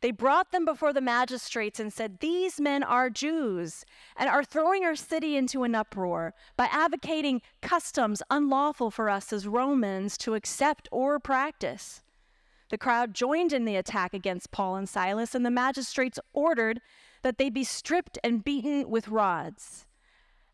They 0.00 0.12
brought 0.12 0.52
them 0.52 0.64
before 0.64 0.92
the 0.92 1.00
magistrates 1.00 1.80
and 1.80 1.92
said, 1.92 2.20
These 2.20 2.60
men 2.60 2.84
are 2.84 3.10
Jews 3.10 3.84
and 4.16 4.28
are 4.28 4.44
throwing 4.44 4.84
our 4.84 4.94
city 4.94 5.36
into 5.36 5.64
an 5.64 5.74
uproar 5.74 6.34
by 6.56 6.68
advocating 6.70 7.42
customs 7.62 8.22
unlawful 8.30 8.92
for 8.92 9.10
us 9.10 9.32
as 9.32 9.48
Romans 9.48 10.16
to 10.18 10.34
accept 10.34 10.88
or 10.92 11.18
practice. 11.18 12.02
The 12.70 12.78
crowd 12.78 13.14
joined 13.14 13.52
in 13.52 13.64
the 13.64 13.76
attack 13.76 14.12
against 14.12 14.50
Paul 14.50 14.76
and 14.76 14.88
Silas, 14.88 15.34
and 15.34 15.44
the 15.44 15.50
magistrates 15.50 16.18
ordered 16.32 16.80
that 17.22 17.38
they 17.38 17.50
be 17.50 17.64
stripped 17.64 18.18
and 18.22 18.44
beaten 18.44 18.88
with 18.88 19.08
rods. 19.08 19.86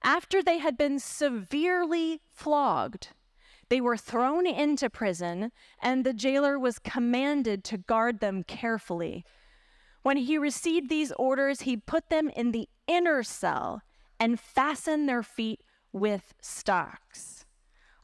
After 0.03 0.43
they 0.43 0.59
had 0.59 0.77
been 0.77 0.99
severely 0.99 2.21
flogged, 2.31 3.09
they 3.69 3.81
were 3.81 3.97
thrown 3.97 4.47
into 4.47 4.91
prison, 4.91 5.51
and 5.83 6.05
the 6.05 6.13
jailer 6.13 6.59
was 6.59 6.79
commanded 6.79 7.65
to 7.65 7.79
guard 7.79 8.21
them 8.21 8.45
carefully. 8.45 9.25
When 10.03 10.19
he 10.19 10.37
received 10.37 10.91
these 10.91 11.13
orders, 11.13 11.63
he 11.63 11.77
put 11.77 12.11
them 12.11 12.29
in 12.37 12.53
the 12.53 12.69
inner 12.87 13.23
cell 13.23 13.83
and 14.21 14.39
fastened 14.39 15.09
their 15.09 15.23
feet 15.23 15.63
with 15.93 16.35
stocks. 16.41 17.34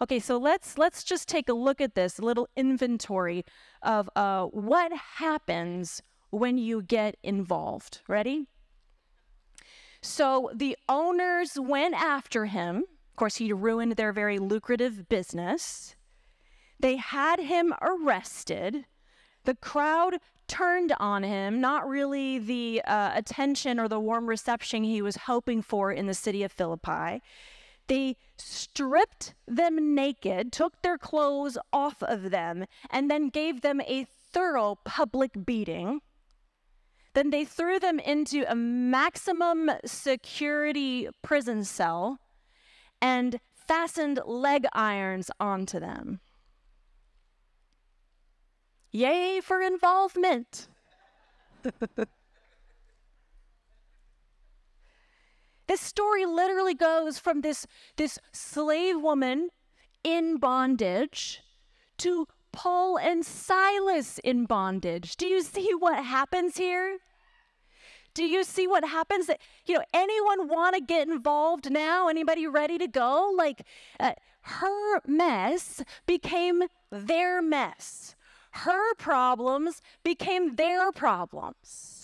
Okay, 0.03 0.19
so 0.19 0.39
let's 0.39 0.79
let's 0.79 1.05
just 1.05 1.29
take 1.29 1.49
a 1.49 1.53
look 1.53 1.81
at 1.81 1.95
this 1.95 2.19
little 2.19 2.49
inventory 2.57 3.45
of 3.83 4.09
uh, 4.17 4.47
what 4.47 4.93
happens 4.93 6.03
when 6.31 6.57
you 6.57 6.83
get 6.83 7.17
involved. 7.23 8.01
Ready? 8.09 8.47
So 10.01 10.51
the 10.55 10.77
owners 10.89 11.59
went 11.61 11.95
after 11.95 12.47
him 12.47 12.85
Of 13.11 13.17
course, 13.17 13.37
he 13.37 13.53
ruined 13.53 13.93
their 13.93 14.13
very 14.13 14.39
lucrative 14.39 15.09
business. 15.09 15.97
They 16.79 16.97
had 16.97 17.41
him 17.41 17.75
arrested. 17.83 18.87
The 19.45 19.57
crowd 19.57 20.17
turned 20.49 20.95
on 20.99 21.23
him, 21.23 21.61
not 21.61 21.87
really 21.87 22.39
the 22.39 22.81
uh, 22.87 23.13
attention 23.15 23.79
or 23.79 23.89
the 23.89 24.01
warm 24.01 24.27
reception 24.27 24.85
he 24.85 25.03
was 25.03 25.17
hoping 25.17 25.61
for 25.61 25.93
in 25.93 26.07
the 26.07 26.15
city 26.15 26.43
of 26.43 26.53
Philippi. 26.53 27.21
They 27.89 28.17
stripped 28.41 29.35
them 29.47 29.95
naked, 29.95 30.53
took 30.53 30.81
their 30.83 30.99
clothes 30.99 31.59
off 31.73 32.03
of 32.03 32.31
them, 32.31 32.67
and 32.91 33.11
then 33.11 33.29
gave 33.29 33.61
them 33.61 33.81
a 33.83 34.07
thorough 34.33 34.79
public 34.85 35.45
beating. 35.45 36.01
Then 37.15 37.31
they 37.31 37.45
threw 37.45 37.79
them 37.79 37.99
into 37.99 38.45
a 38.51 38.55
maximum 38.55 39.71
security 39.85 41.09
prison 41.23 41.65
cell 41.65 42.19
and 43.03 43.41
fastened 43.55 44.21
leg 44.25 44.67
irons 44.73 45.31
onto 45.41 45.81
them. 45.81 46.21
Yay 48.93 49.41
for 49.41 49.61
involvement! 49.61 50.69
this 55.71 55.81
story 55.81 56.27
literally 56.27 56.75
goes 56.75 57.21
from 57.21 57.43
this, 57.43 57.65
this 57.97 58.19
slave 58.33 59.01
woman 59.01 59.51
in 60.03 60.37
bondage 60.37 61.43
to 61.97 62.27
Paul 62.51 62.99
and 62.99 63.25
Silas 63.25 64.19
in 64.25 64.47
bondage. 64.47 65.17
Do 65.17 65.27
you 65.27 65.45
see 65.45 65.71
what 65.79 66.05
happens 66.05 66.57
here? 66.57 66.99
Do 68.15 68.25
you 68.25 68.43
see 68.43 68.67
what 68.67 68.85
happens? 68.85 69.29
That 69.29 69.39
you 69.65 69.77
know, 69.77 69.85
anyone 69.95 70.49
want 70.49 70.75
to 70.75 70.81
get 70.81 71.07
involved 71.07 71.71
now? 71.71 72.09
Anybody 72.09 72.49
ready 72.49 72.77
to 72.77 72.89
go? 72.89 73.33
Like, 73.39 73.63
uh, 74.01 74.15
her 74.41 75.01
mess 75.07 75.85
became 76.05 76.65
their 76.91 77.41
mess. 77.41 78.17
Her 78.67 78.93
problems 78.95 79.81
became 80.03 80.57
their 80.57 80.91
problems. 80.91 82.00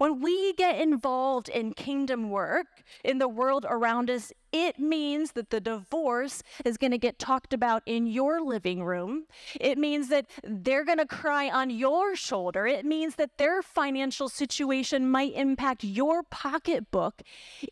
When 0.00 0.22
we 0.22 0.54
get 0.54 0.80
involved 0.80 1.50
in 1.50 1.74
kingdom 1.74 2.30
work 2.30 2.82
in 3.04 3.18
the 3.18 3.28
world 3.28 3.66
around 3.68 4.08
us, 4.08 4.32
it 4.50 4.78
means 4.78 5.32
that 5.32 5.50
the 5.50 5.60
divorce 5.60 6.42
is 6.64 6.78
going 6.78 6.92
to 6.92 6.96
get 6.96 7.18
talked 7.18 7.52
about 7.52 7.82
in 7.84 8.06
your 8.06 8.40
living 8.40 8.82
room. 8.82 9.26
It 9.60 9.76
means 9.76 10.08
that 10.08 10.24
they're 10.42 10.86
going 10.86 11.00
to 11.00 11.06
cry 11.06 11.50
on 11.50 11.68
your 11.68 12.16
shoulder. 12.16 12.66
It 12.66 12.86
means 12.86 13.16
that 13.16 13.36
their 13.36 13.60
financial 13.60 14.30
situation 14.30 15.06
might 15.10 15.34
impact 15.34 15.84
your 15.84 16.22
pocketbook. 16.22 17.20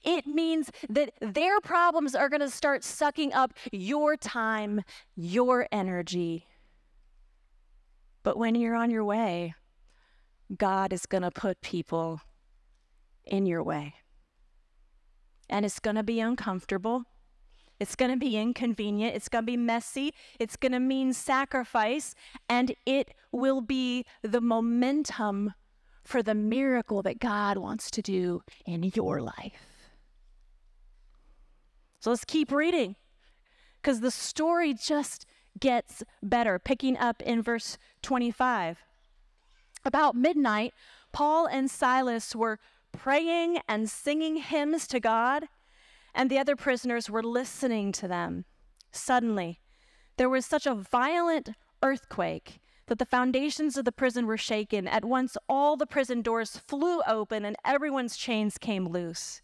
It 0.05 0.27
means 0.27 0.71
that 0.91 1.14
their 1.23 1.62
problems 1.62 2.14
are 2.14 2.29
going 2.29 2.43
to 2.43 2.51
start 2.51 2.85
sucking 2.85 3.33
up 3.33 3.55
your 3.73 4.19
time, 4.19 4.83
your 5.17 5.67
energy. 5.73 6.45
But 8.23 8.37
when 8.37 8.55
you're 8.55 8.75
on 8.75 8.91
your 8.91 9.05
way, 9.05 9.55
God 10.57 10.93
is 10.93 11.07
going 11.07 11.23
to 11.23 11.31
put 11.31 11.61
people 11.61 12.21
in 13.25 13.47
your 13.47 13.63
way. 13.63 13.95
And 15.51 15.65
it's 15.65 15.81
going 15.81 15.97
to 15.97 16.03
be 16.03 16.21
uncomfortable. 16.21 17.05
It's 17.81 17.95
going 17.95 18.11
to 18.11 18.17
be 18.17 18.37
inconvenient. 18.37 19.15
It's 19.15 19.29
going 19.29 19.45
to 19.45 19.47
be 19.47 19.57
messy. 19.57 20.13
It's 20.39 20.57
going 20.57 20.73
to 20.73 20.81
mean 20.81 21.13
sacrifice. 21.13 22.15
And 22.49 22.75
it 22.87 23.15
will 23.31 23.61
be 23.61 24.05
the 24.23 24.41
momentum 24.41 25.55
for 26.03 26.23
the 26.23 26.35
miracle 26.35 27.03
that 27.03 27.21
God 27.21 27.59
wants 27.59 27.91
to 27.93 28.03
do 28.03 28.43
in 28.67 28.83
your 28.95 29.21
life. 29.21 29.91
So 32.01 32.11
let's 32.11 32.25
keep 32.25 32.51
reading 32.51 32.97
because 33.83 34.01
the 34.01 34.11
story 34.11 34.73
just 34.73 35.27
gets 35.61 36.03
better. 36.23 36.59
Picking 36.59 36.97
up 36.97 37.23
in 37.23 37.43
verse 37.43 37.77
25. 38.03 38.79
About 39.85 40.14
midnight, 40.14 40.75
Paul 41.12 41.47
and 41.47 41.71
Silas 41.71 42.35
were 42.35 42.59
praying 42.93 43.61
and 43.69 43.88
singing 43.88 44.37
hymns 44.37 44.87
to 44.88 45.01
God, 45.01 45.49
and 46.14 46.31
the 46.31 46.38
other 46.38 46.57
prisoners 46.57 47.09
were 47.09 47.23
listening 47.23 47.93
to 47.93 48.09
them. 48.09 48.45
Suddenly, 48.91 49.61
there 50.17 50.29
was 50.29 50.47
such 50.47 50.67
a 50.67 50.75
violent 50.75 51.51
earthquake 51.83 52.61
that 52.87 52.99
the 52.99 53.05
foundations 53.05 53.77
of 53.77 53.85
the 53.85 53.93
prison 53.93 54.27
were 54.27 54.37
shaken. 54.37 54.88
At 54.88 55.05
once, 55.05 55.37
all 55.49 55.77
the 55.77 55.87
prison 55.87 56.23
doors 56.23 56.57
flew 56.57 57.03
open 57.07 57.45
and 57.45 57.57
everyone's 57.64 58.17
chains 58.17 58.59
came 58.59 58.88
loose. 58.88 59.43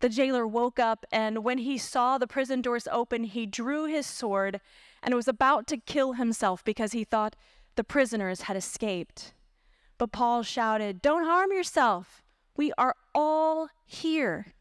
The 0.00 0.08
jailer 0.08 0.46
woke 0.46 0.80
up, 0.80 1.06
and 1.12 1.44
when 1.44 1.58
he 1.58 1.78
saw 1.78 2.18
the 2.18 2.26
prison 2.26 2.60
doors 2.60 2.88
open, 2.90 3.22
he 3.22 3.46
drew 3.46 3.84
his 3.84 4.04
sword 4.04 4.60
and 5.00 5.14
was 5.14 5.28
about 5.28 5.68
to 5.68 5.76
kill 5.76 6.14
himself 6.14 6.64
because 6.64 6.90
he 6.90 7.04
thought 7.04 7.36
the 7.76 7.84
prisoners 7.84 8.42
had 8.42 8.56
escaped. 8.56 9.32
But 10.02 10.10
Paul 10.10 10.42
shouted, 10.42 11.00
Don't 11.00 11.26
harm 11.26 11.52
yourself. 11.52 12.24
We 12.56 12.72
are 12.76 12.96
all 13.14 13.68
here. 13.86 14.52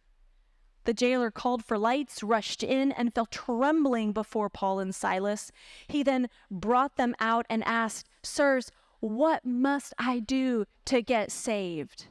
The 0.83 0.93
jailer 0.93 1.31
called 1.31 1.65
for 1.65 1.79
lights, 1.79 2.21
rushed 2.21 2.61
in, 2.61 2.91
and 2.91 3.11
fell 3.11 3.25
trembling 3.25 4.11
before 4.11 4.51
Paul 4.51 4.77
and 4.77 4.93
Silas. 4.93 5.51
He 5.87 6.03
then 6.03 6.29
brought 6.51 6.95
them 6.95 7.15
out 7.19 7.47
and 7.49 7.63
asked, 7.63 8.07
Sirs, 8.21 8.71
what 8.99 9.43
must 9.43 9.95
I 9.97 10.19
do 10.19 10.65
to 10.85 11.01
get 11.01 11.31
saved? 11.31 12.05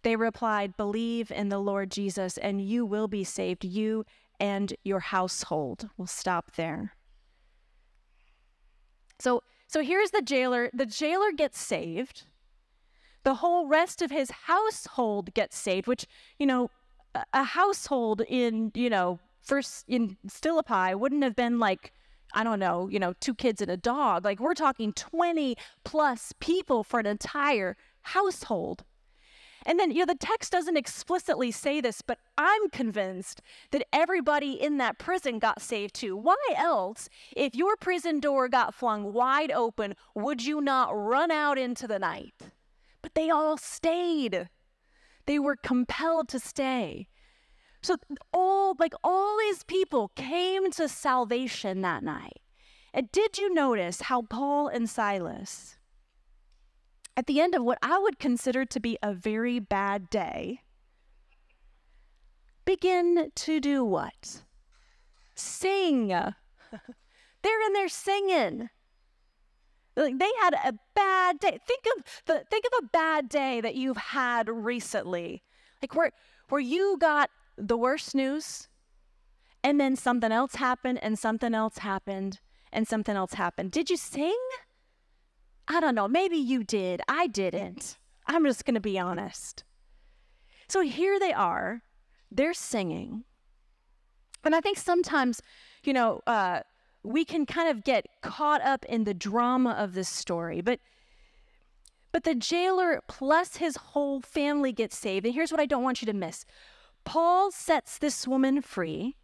They 0.00 0.16
replied, 0.16 0.78
Believe 0.78 1.30
in 1.30 1.50
the 1.50 1.58
Lord 1.58 1.90
Jesus, 1.90 2.38
and 2.38 2.62
you 2.62 2.86
will 2.86 3.08
be 3.08 3.24
saved, 3.24 3.62
you 3.62 4.06
and 4.40 4.72
your 4.84 5.00
household. 5.00 5.90
We'll 5.98 6.06
stop 6.06 6.52
there. 6.52 6.94
So 9.18 9.42
so 9.70 9.84
here's 9.84 10.10
the 10.10 10.20
jailer. 10.20 10.68
The 10.74 10.84
jailer 10.84 11.30
gets 11.30 11.60
saved. 11.60 12.24
The 13.22 13.36
whole 13.36 13.68
rest 13.68 14.02
of 14.02 14.10
his 14.10 14.32
household 14.32 15.32
gets 15.32 15.56
saved, 15.56 15.86
which, 15.86 16.06
you 16.40 16.46
know, 16.46 16.70
a 17.32 17.44
household 17.44 18.22
in, 18.28 18.72
you 18.74 18.90
know, 18.90 19.20
first 19.40 19.84
in 19.86 20.16
Philippi 20.28 20.96
wouldn't 20.96 21.22
have 21.22 21.36
been 21.36 21.60
like, 21.60 21.92
I 22.34 22.42
don't 22.42 22.58
know, 22.58 22.88
you 22.88 22.98
know, 22.98 23.12
two 23.20 23.32
kids 23.32 23.62
and 23.62 23.70
a 23.70 23.76
dog. 23.76 24.24
Like 24.24 24.40
we're 24.40 24.54
talking 24.54 24.92
20 24.92 25.54
plus 25.84 26.32
people 26.40 26.82
for 26.82 26.98
an 26.98 27.06
entire 27.06 27.76
household. 28.00 28.82
And 29.66 29.78
then, 29.78 29.90
you 29.90 30.00
know, 30.00 30.06
the 30.06 30.14
text 30.14 30.52
doesn't 30.52 30.76
explicitly 30.76 31.50
say 31.50 31.80
this, 31.80 32.02
but 32.02 32.18
I'm 32.38 32.70
convinced 32.70 33.42
that 33.70 33.86
everybody 33.92 34.52
in 34.52 34.78
that 34.78 34.98
prison 34.98 35.38
got 35.38 35.60
saved 35.60 35.94
too. 35.94 36.16
Why 36.16 36.36
else, 36.56 37.08
if 37.36 37.54
your 37.54 37.76
prison 37.76 38.20
door 38.20 38.48
got 38.48 38.74
flung 38.74 39.12
wide 39.12 39.50
open, 39.50 39.94
would 40.14 40.44
you 40.44 40.60
not 40.60 40.90
run 40.90 41.30
out 41.30 41.58
into 41.58 41.86
the 41.86 41.98
night? 41.98 42.34
But 43.02 43.14
they 43.14 43.28
all 43.30 43.56
stayed. 43.56 44.48
They 45.26 45.38
were 45.38 45.56
compelled 45.56 46.28
to 46.28 46.38
stay. 46.38 47.08
So 47.82 47.96
all 48.32 48.74
like 48.78 48.94
all 49.02 49.38
these 49.38 49.62
people 49.64 50.10
came 50.14 50.70
to 50.72 50.88
salvation 50.88 51.80
that 51.82 52.02
night. 52.02 52.40
And 52.92 53.10
did 53.12 53.38
you 53.38 53.52
notice 53.52 54.02
how 54.02 54.22
Paul 54.22 54.68
and 54.68 54.88
Silas 54.88 55.76
at 57.20 57.26
the 57.26 57.38
end 57.38 57.54
of 57.54 57.62
what 57.62 57.76
I 57.82 57.98
would 57.98 58.18
consider 58.18 58.64
to 58.64 58.80
be 58.80 58.96
a 59.02 59.12
very 59.12 59.58
bad 59.58 60.08
day, 60.08 60.62
begin 62.64 63.30
to 63.34 63.60
do 63.60 63.84
what? 63.84 64.40
Sing. 65.34 66.08
They're 67.42 67.66
in 67.66 67.72
there 67.74 67.90
singing. 67.90 68.70
Like 69.94 70.18
they 70.18 70.30
had 70.40 70.54
a 70.64 70.72
bad 70.94 71.38
day. 71.40 71.58
Think 71.68 71.84
of 71.94 72.04
the 72.24 72.44
think 72.50 72.64
of 72.64 72.84
a 72.84 72.88
bad 72.90 73.28
day 73.28 73.60
that 73.60 73.74
you've 73.74 73.98
had 73.98 74.48
recently. 74.48 75.42
Like 75.82 75.94
where 75.94 76.12
where 76.48 76.60
you 76.62 76.96
got 76.98 77.28
the 77.58 77.76
worst 77.76 78.14
news 78.14 78.70
and 79.62 79.78
then 79.78 79.94
something 79.94 80.32
else 80.32 80.54
happened 80.54 80.98
and 81.02 81.18
something 81.18 81.52
else 81.52 81.78
happened 81.78 82.40
and 82.72 82.88
something 82.88 83.14
else 83.14 83.34
happened. 83.34 83.72
Did 83.72 83.90
you 83.90 83.98
sing? 83.98 84.38
I 85.70 85.78
don't 85.78 85.94
know, 85.94 86.08
maybe 86.08 86.36
you 86.36 86.64
did. 86.64 87.00
I 87.08 87.28
didn't. 87.28 87.96
I'm 88.26 88.44
just 88.44 88.64
going 88.64 88.74
to 88.74 88.80
be 88.80 88.98
honest. 88.98 89.62
So 90.68 90.80
here 90.80 91.20
they 91.20 91.32
are, 91.32 91.82
they're 92.30 92.54
singing. 92.54 93.22
And 94.42 94.56
I 94.56 94.60
think 94.60 94.78
sometimes, 94.78 95.40
you 95.84 95.92
know, 95.92 96.22
uh, 96.26 96.60
we 97.04 97.24
can 97.24 97.46
kind 97.46 97.68
of 97.68 97.84
get 97.84 98.06
caught 98.20 98.60
up 98.62 98.84
in 98.86 99.04
the 99.04 99.14
drama 99.14 99.70
of 99.70 99.94
this 99.94 100.08
story. 100.08 100.60
But 100.60 100.80
but 102.10 102.24
the 102.24 102.34
jailer 102.34 103.00
plus 103.06 103.56
his 103.56 103.76
whole 103.76 104.20
family 104.20 104.72
gets 104.72 104.98
saved. 104.98 105.24
And 105.24 105.34
here's 105.34 105.52
what 105.52 105.60
I 105.60 105.66
don't 105.66 105.84
want 105.84 106.02
you 106.02 106.06
to 106.06 106.12
miss. 106.12 106.44
Paul 107.04 107.52
sets 107.52 107.98
this 107.98 108.26
woman 108.26 108.60
free. 108.60 109.14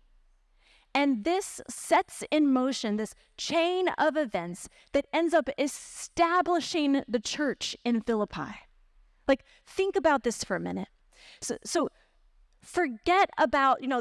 And 0.97 1.25
this 1.25 1.61
sets 1.69 2.25
in 2.31 2.51
motion 2.51 2.97
this 2.97 3.15
chain 3.37 3.91
of 3.99 4.17
events 4.17 4.71
that 4.95 5.05
ends 5.13 5.35
up 5.35 5.51
establishing 5.59 7.03
the 7.07 7.21
church 7.21 7.77
in 7.85 8.01
Philippi. 8.01 8.63
Like, 9.29 9.45
think 9.67 9.95
about 9.95 10.25
this 10.25 10.43
for 10.43 10.57
a 10.57 10.61
minute. 10.61 10.89
So, 11.43 11.59
so 11.63 11.91
forget 12.63 13.29
about, 13.37 13.83
you 13.83 13.89
know, 13.89 14.01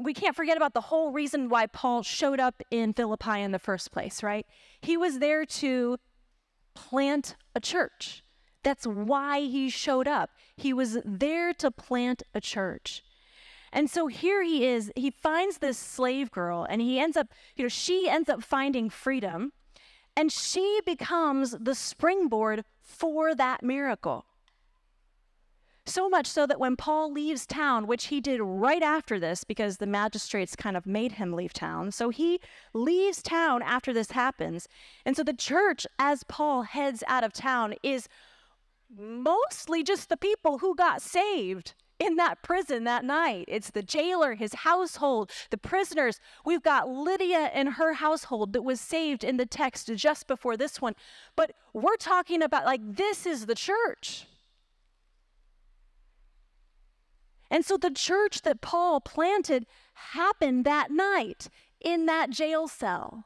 we 0.00 0.14
can't 0.14 0.34
forget 0.34 0.56
about 0.56 0.72
the 0.72 0.80
whole 0.80 1.12
reason 1.12 1.50
why 1.50 1.66
Paul 1.66 2.02
showed 2.02 2.40
up 2.40 2.62
in 2.70 2.94
Philippi 2.94 3.42
in 3.42 3.52
the 3.52 3.58
first 3.58 3.92
place, 3.92 4.22
right? 4.22 4.46
He 4.80 4.96
was 4.96 5.18
there 5.18 5.44
to 5.44 5.98
plant 6.72 7.36
a 7.54 7.60
church. 7.60 8.24
That's 8.62 8.86
why 8.86 9.40
he 9.40 9.68
showed 9.68 10.08
up. 10.08 10.30
He 10.56 10.72
was 10.72 10.96
there 11.04 11.52
to 11.52 11.70
plant 11.70 12.22
a 12.34 12.40
church. 12.40 13.02
And 13.72 13.88
so 13.88 14.08
here 14.08 14.42
he 14.42 14.66
is, 14.66 14.90
he 14.96 15.10
finds 15.10 15.58
this 15.58 15.78
slave 15.78 16.30
girl 16.30 16.66
and 16.68 16.80
he 16.80 16.98
ends 16.98 17.16
up, 17.16 17.28
you 17.56 17.64
know, 17.64 17.68
she 17.68 18.08
ends 18.08 18.28
up 18.28 18.42
finding 18.42 18.90
freedom 18.90 19.52
and 20.16 20.32
she 20.32 20.80
becomes 20.84 21.52
the 21.52 21.74
springboard 21.74 22.64
for 22.80 23.34
that 23.34 23.62
miracle. 23.62 24.26
So 25.86 26.08
much 26.08 26.26
so 26.26 26.46
that 26.46 26.60
when 26.60 26.76
Paul 26.76 27.12
leaves 27.12 27.46
town, 27.46 27.86
which 27.86 28.06
he 28.06 28.20
did 28.20 28.40
right 28.40 28.82
after 28.82 29.18
this 29.18 29.44
because 29.44 29.78
the 29.78 29.86
magistrates 29.86 30.54
kind 30.54 30.76
of 30.76 30.86
made 30.86 31.12
him 31.12 31.32
leave 31.32 31.52
town, 31.52 31.90
so 31.90 32.10
he 32.10 32.38
leaves 32.74 33.22
town 33.22 33.62
after 33.62 33.92
this 33.92 34.10
happens. 34.10 34.68
And 35.04 35.16
so 35.16 35.22
the 35.22 35.32
church, 35.32 35.86
as 35.98 36.22
Paul 36.24 36.62
heads 36.62 37.02
out 37.08 37.24
of 37.24 37.32
town, 37.32 37.74
is 37.82 38.08
mostly 38.94 39.82
just 39.82 40.08
the 40.08 40.16
people 40.16 40.58
who 40.58 40.74
got 40.74 41.02
saved 41.02 41.74
in 42.00 42.16
that 42.16 42.42
prison 42.42 42.84
that 42.84 43.04
night. 43.04 43.44
It's 43.46 43.70
the 43.70 43.82
jailer, 43.82 44.34
his 44.34 44.54
household, 44.54 45.30
the 45.50 45.58
prisoners. 45.58 46.18
We've 46.44 46.62
got 46.62 46.88
Lydia 46.88 47.50
and 47.52 47.74
her 47.74 47.92
household 47.92 48.54
that 48.54 48.62
was 48.62 48.80
saved 48.80 49.22
in 49.22 49.36
the 49.36 49.46
text 49.46 49.94
just 49.94 50.26
before 50.26 50.56
this 50.56 50.80
one. 50.80 50.94
But 51.36 51.52
we're 51.74 51.96
talking 51.96 52.42
about 52.42 52.64
like 52.64 52.80
this 52.82 53.26
is 53.26 53.46
the 53.46 53.54
church. 53.54 54.26
And 57.50 57.64
so 57.64 57.76
the 57.76 57.90
church 57.90 58.42
that 58.42 58.60
Paul 58.60 59.00
planted 59.00 59.66
happened 59.94 60.64
that 60.64 60.90
night 60.90 61.48
in 61.80 62.06
that 62.06 62.30
jail 62.30 62.66
cell. 62.66 63.24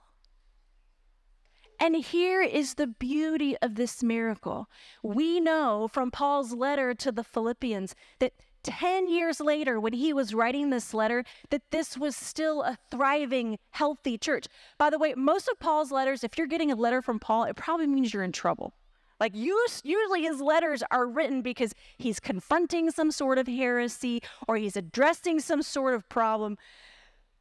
And 1.79 1.97
here 1.97 2.41
is 2.41 2.75
the 2.75 2.87
beauty 2.87 3.57
of 3.59 3.75
this 3.75 4.03
miracle. 4.03 4.69
We 5.03 5.41
know 5.41 5.89
from 5.93 6.11
Paul's 6.11 6.53
letter 6.55 6.95
to 6.95 7.13
the 7.13 7.25
Philippians 7.25 7.95
that 8.21 8.33
10 8.65 9.09
years 9.09 9.41
later, 9.41 9.79
when 9.79 9.93
he 9.93 10.13
was 10.13 10.35
writing 10.35 10.71
this 10.71 10.93
letter, 10.93 11.25
that 11.51 11.71
this 11.71 11.97
was 11.97 12.17
still 12.17 12.63
a 12.63 12.77
thriving, 12.91 13.59
healthy 13.71 14.19
church. 14.19 14.47
By 14.79 14.91
the 14.91 14.99
way, 14.99 15.15
most 15.15 15.49
of 15.49 15.61
Paul's 15.61 15.93
letters, 15.93 16.25
if 16.25 16.37
you're 16.37 16.47
getting 16.47 16.73
a 16.73 16.77
letter 16.77 17.03
from 17.03 17.21
Paul, 17.21 17.45
it 17.45 17.57
probably 17.57 17.87
means 17.87 18.13
you're 18.13 18.25
in 18.25 18.33
trouble. 18.33 18.75
Like 19.21 19.35
usually 19.35 20.23
his 20.23 20.41
letters 20.41 20.83
are 20.91 21.07
written 21.07 21.41
because 21.41 21.75
he's 21.97 22.19
confronting 22.19 22.91
some 22.91 23.11
sort 23.11 23.39
of 23.39 23.47
heresy 23.47 24.21
or 24.49 24.57
he's 24.57 24.77
addressing 24.77 25.41
some 25.41 25.63
sort 25.63 25.95
of 25.95 26.09
problem. 26.09 26.59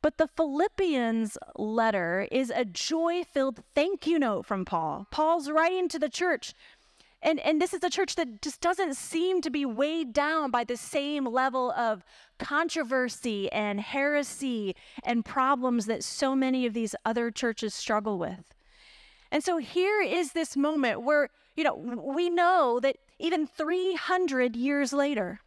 But 0.04 0.18
the 0.18 0.28
Philippians 0.28 1.38
letter 1.56 2.28
is 2.30 2.52
a 2.54 2.66
joy 2.66 3.24
filled 3.24 3.64
thank 3.74 4.06
you 4.06 4.20
note 4.20 4.46
from 4.46 4.66
Paul. 4.66 5.08
Paul's 5.12 5.50
writing 5.50 5.88
to 5.88 5.98
the 5.98 6.10
church. 6.10 6.54
And, 7.24 7.40
and 7.40 7.62
this 7.62 7.74
is 7.74 7.82
a 7.84 7.90
church 7.90 8.16
that 8.16 8.42
just 8.42 8.60
doesn't 8.60 8.96
seem 8.96 9.42
to 9.42 9.50
be 9.50 9.66
weighed 9.66 10.12
down 10.12 10.52
by 10.52 10.66
the 10.66 10.76
same 10.76 11.26
level 11.26 11.72
of 11.72 12.04
controversy 12.38 13.50
and 13.52 13.80
heresy 13.80 14.76
and 15.06 15.24
problems 15.24 15.86
that 15.86 16.04
so 16.04 16.36
many 16.36 16.66
of 16.66 16.74
these 16.74 16.96
other 17.06 17.32
churches 17.32 17.74
struggle 17.74 18.20
with. 18.20 18.54
And 19.32 19.42
so 19.42 19.58
here 19.58 20.02
is 20.02 20.34
this 20.34 20.58
moment 20.58 21.04
where, 21.04 21.30
you 21.56 21.64
know, 21.64 21.76
we 21.76 22.30
know 22.30 22.82
that 22.82 22.98
even 23.20 23.48
300 23.48 24.58
years 24.58 24.92
later, 24.92 25.40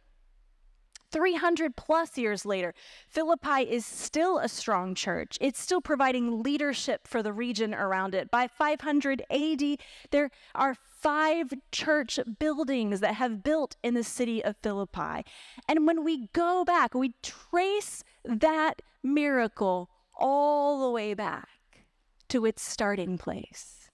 300 1.11 1.75
plus 1.75 2.17
years 2.17 2.45
later, 2.45 2.73
Philippi 3.07 3.61
is 3.61 3.85
still 3.85 4.39
a 4.39 4.49
strong 4.49 4.93
church. 4.93 5.37
It's 5.39 5.59
still 5.59 5.81
providing 5.81 6.43
leadership 6.43 7.07
for 7.07 7.23
the 7.23 7.33
region 7.33 7.73
around 7.73 8.13
it. 8.13 8.29
By 8.29 8.47
500 8.47 9.23
AD, 9.29 9.77
there 10.11 10.29
are 10.53 10.75
five 10.75 11.53
church 11.71 12.19
buildings 12.39 12.99
that 12.99 13.15
have 13.15 13.43
built 13.43 13.77
in 13.83 13.93
the 13.93 14.03
city 14.03 14.43
of 14.43 14.57
Philippi. 14.61 15.23
And 15.67 15.87
when 15.87 16.03
we 16.03 16.27
go 16.33 16.65
back, 16.65 16.93
we 16.93 17.13
trace 17.21 18.03
that 18.25 18.81
miracle 19.03 19.89
all 20.19 20.81
the 20.81 20.91
way 20.91 21.13
back 21.13 21.47
to 22.29 22.45
its 22.45 22.61
starting 22.61 23.17
place. 23.17 23.89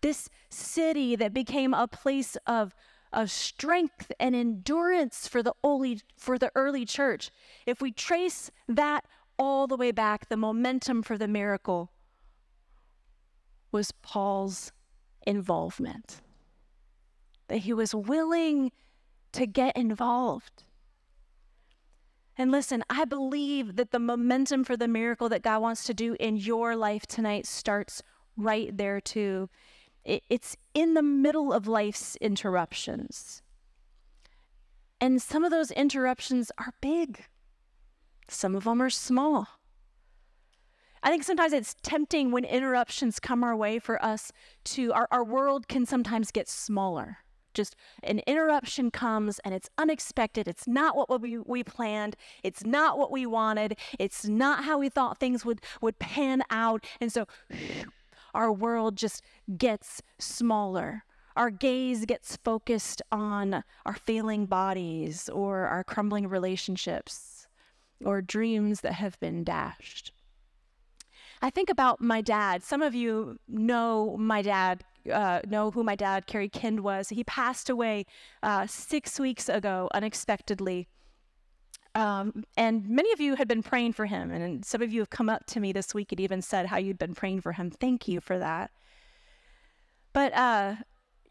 This 0.00 0.30
city 0.48 1.14
that 1.16 1.34
became 1.34 1.74
a 1.74 1.86
place 1.86 2.36
of 2.46 2.74
of 3.12 3.30
strength 3.30 4.12
and 4.20 4.34
endurance 4.34 5.26
for 5.26 5.42
the 5.42 5.54
early, 5.64 6.00
for 6.16 6.38
the 6.38 6.50
early 6.54 6.84
church. 6.84 7.30
If 7.66 7.80
we 7.80 7.92
trace 7.92 8.50
that 8.68 9.04
all 9.38 9.66
the 9.66 9.76
way 9.76 9.90
back, 9.90 10.28
the 10.28 10.36
momentum 10.36 11.02
for 11.02 11.18
the 11.18 11.28
miracle 11.28 11.90
was 13.72 13.92
Paul's 13.92 14.72
involvement. 15.26 16.20
That 17.48 17.58
he 17.58 17.72
was 17.72 17.94
willing 17.94 18.70
to 19.32 19.46
get 19.46 19.76
involved. 19.76 20.64
And 22.36 22.50
listen, 22.50 22.84
I 22.88 23.04
believe 23.04 23.76
that 23.76 23.90
the 23.90 23.98
momentum 23.98 24.64
for 24.64 24.76
the 24.76 24.88
miracle 24.88 25.28
that 25.28 25.42
God 25.42 25.60
wants 25.60 25.84
to 25.84 25.94
do 25.94 26.16
in 26.18 26.36
your 26.36 26.76
life 26.76 27.06
tonight 27.06 27.46
starts 27.46 28.02
right 28.36 28.74
there 28.76 29.00
too 29.00 29.48
it's 30.04 30.56
in 30.74 30.94
the 30.94 31.02
middle 31.02 31.52
of 31.52 31.66
life's 31.66 32.16
interruptions. 32.16 33.42
And 35.00 35.20
some 35.20 35.44
of 35.44 35.50
those 35.50 35.70
interruptions 35.70 36.50
are 36.58 36.74
big, 36.80 37.24
some 38.28 38.54
of 38.54 38.64
them 38.64 38.82
are 38.82 38.90
small. 38.90 39.48
I 41.02 41.10
think 41.10 41.24
sometimes 41.24 41.54
it's 41.54 41.74
tempting 41.82 42.30
when 42.30 42.44
interruptions 42.44 43.18
come 43.18 43.42
our 43.42 43.56
way 43.56 43.78
for 43.78 44.02
us 44.04 44.32
to, 44.64 44.92
our, 44.92 45.08
our 45.10 45.24
world 45.24 45.66
can 45.66 45.86
sometimes 45.86 46.30
get 46.30 46.46
smaller. 46.46 47.18
Just 47.54 47.74
an 48.02 48.20
interruption 48.26 48.90
comes 48.90 49.40
and 49.40 49.54
it's 49.54 49.70
unexpected. 49.78 50.46
It's 50.46 50.68
not 50.68 50.96
what 50.96 51.20
we, 51.20 51.38
we 51.38 51.64
planned. 51.64 52.16
It's 52.44 52.64
not 52.64 52.98
what 52.98 53.10
we 53.10 53.26
wanted. 53.26 53.76
It's 53.98 54.26
not 54.26 54.64
how 54.64 54.78
we 54.78 54.88
thought 54.88 55.18
things 55.18 55.44
would, 55.44 55.60
would 55.80 55.98
pan 55.98 56.42
out. 56.50 56.84
And 57.00 57.10
so 57.10 57.26
our 58.34 58.52
world 58.52 58.96
just 58.96 59.22
gets 59.56 60.02
smaller. 60.18 61.04
Our 61.36 61.50
gaze 61.50 62.04
gets 62.04 62.36
focused 62.36 63.02
on 63.10 63.64
our 63.86 63.94
failing 63.94 64.46
bodies 64.46 65.28
or 65.28 65.66
our 65.66 65.84
crumbling 65.84 66.28
relationships 66.28 67.46
or 68.04 68.20
dreams 68.20 68.80
that 68.80 68.94
have 68.94 69.18
been 69.20 69.44
dashed. 69.44 70.12
I 71.42 71.50
think 71.50 71.70
about 71.70 72.00
my 72.00 72.20
dad. 72.20 72.62
Some 72.62 72.82
of 72.82 72.94
you 72.94 73.38
know 73.48 74.16
my 74.18 74.42
dad, 74.42 74.84
uh, 75.10 75.40
know 75.48 75.70
who 75.70 75.82
my 75.82 75.96
dad, 75.96 76.26
Kerry 76.26 76.50
Kind, 76.50 76.80
was. 76.80 77.08
He 77.08 77.24
passed 77.24 77.70
away 77.70 78.04
uh, 78.42 78.66
six 78.66 79.18
weeks 79.18 79.48
ago 79.48 79.88
unexpectedly. 79.94 80.88
Um, 82.00 82.44
and 82.56 82.88
many 82.88 83.12
of 83.12 83.20
you 83.20 83.34
had 83.34 83.46
been 83.46 83.62
praying 83.62 83.92
for 83.92 84.06
him, 84.06 84.30
and 84.30 84.64
some 84.64 84.80
of 84.80 84.90
you 84.90 85.00
have 85.00 85.10
come 85.10 85.28
up 85.28 85.44
to 85.46 85.60
me 85.60 85.70
this 85.70 85.92
week 85.92 86.12
and 86.12 86.20
even 86.20 86.40
said 86.40 86.64
how 86.66 86.78
you'd 86.78 86.98
been 86.98 87.14
praying 87.14 87.42
for 87.42 87.52
him. 87.52 87.70
Thank 87.70 88.08
you 88.08 88.20
for 88.20 88.38
that. 88.38 88.70
But, 90.14 90.32
uh, 90.32 90.76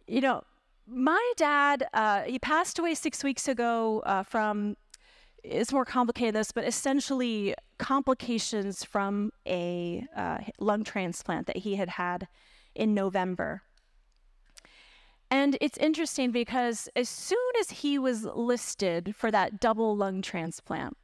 you 0.07 0.21
know, 0.21 0.43
my 0.85 1.33
dad, 1.37 1.87
uh, 1.91 2.21
he 2.21 2.37
passed 2.37 2.77
away 2.77 2.93
six 2.93 3.23
weeks 3.23 3.47
ago 3.47 4.03
uh, 4.05 4.21
from, 4.21 4.77
it's 5.43 5.73
more 5.73 5.85
complicated 5.85 6.35
than 6.35 6.41
this, 6.41 6.51
but 6.51 6.65
essentially 6.65 7.55
complications 7.79 8.83
from 8.83 9.31
a 9.47 10.05
uh, 10.15 10.37
lung 10.59 10.83
transplant 10.83 11.47
that 11.47 11.57
he 11.57 11.77
had 11.77 11.89
had 11.89 12.27
in 12.75 12.93
November. 12.93 13.63
And 15.31 15.57
it's 15.61 15.77
interesting 15.77 16.31
because 16.31 16.89
as 16.95 17.07
soon 17.07 17.37
as 17.59 17.69
he 17.69 17.99
was 17.99 18.23
listed 18.25 19.15
for 19.15 19.29
that 19.31 19.59
double 19.59 19.95
lung 19.95 20.21
transplant, 20.21 20.97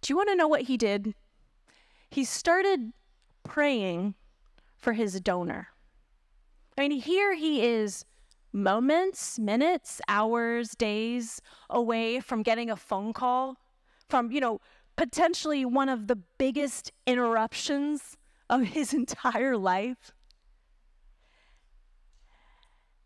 do 0.00 0.12
you 0.12 0.16
want 0.16 0.28
to 0.28 0.36
know 0.36 0.48
what 0.48 0.62
he 0.62 0.76
did? 0.76 1.14
He 2.10 2.24
started 2.24 2.92
praying 3.42 4.14
for 4.76 4.92
his 4.92 5.20
donor. 5.20 5.68
I 6.76 6.88
mean, 6.88 7.00
here 7.00 7.34
he 7.34 7.64
is 7.64 8.04
moments, 8.52 9.38
minutes, 9.38 10.00
hours, 10.08 10.70
days 10.72 11.40
away 11.70 12.20
from 12.20 12.42
getting 12.42 12.70
a 12.70 12.76
phone 12.76 13.12
call 13.12 13.56
from, 14.08 14.30
you 14.30 14.40
know, 14.40 14.60
potentially 14.96 15.64
one 15.64 15.88
of 15.88 16.06
the 16.06 16.16
biggest 16.16 16.92
interruptions 17.06 18.16
of 18.50 18.62
his 18.62 18.92
entire 18.94 19.56
life 19.56 20.12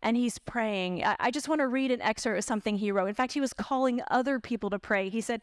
and 0.07 0.15
he's 0.15 0.39
praying. 0.39 1.03
I, 1.03 1.17
I 1.19 1.31
just 1.31 1.49
want 1.49 1.59
to 1.59 1.67
read 1.67 1.91
an 1.91 2.01
excerpt 2.01 2.37
of 2.37 2.45
something 2.45 2.77
he 2.77 2.93
wrote. 2.93 3.09
In 3.09 3.13
fact, 3.13 3.33
he 3.33 3.41
was 3.41 3.51
calling 3.51 3.99
other 4.09 4.39
people 4.39 4.69
to 4.69 4.79
pray. 4.79 5.09
He 5.09 5.19
said, 5.19 5.41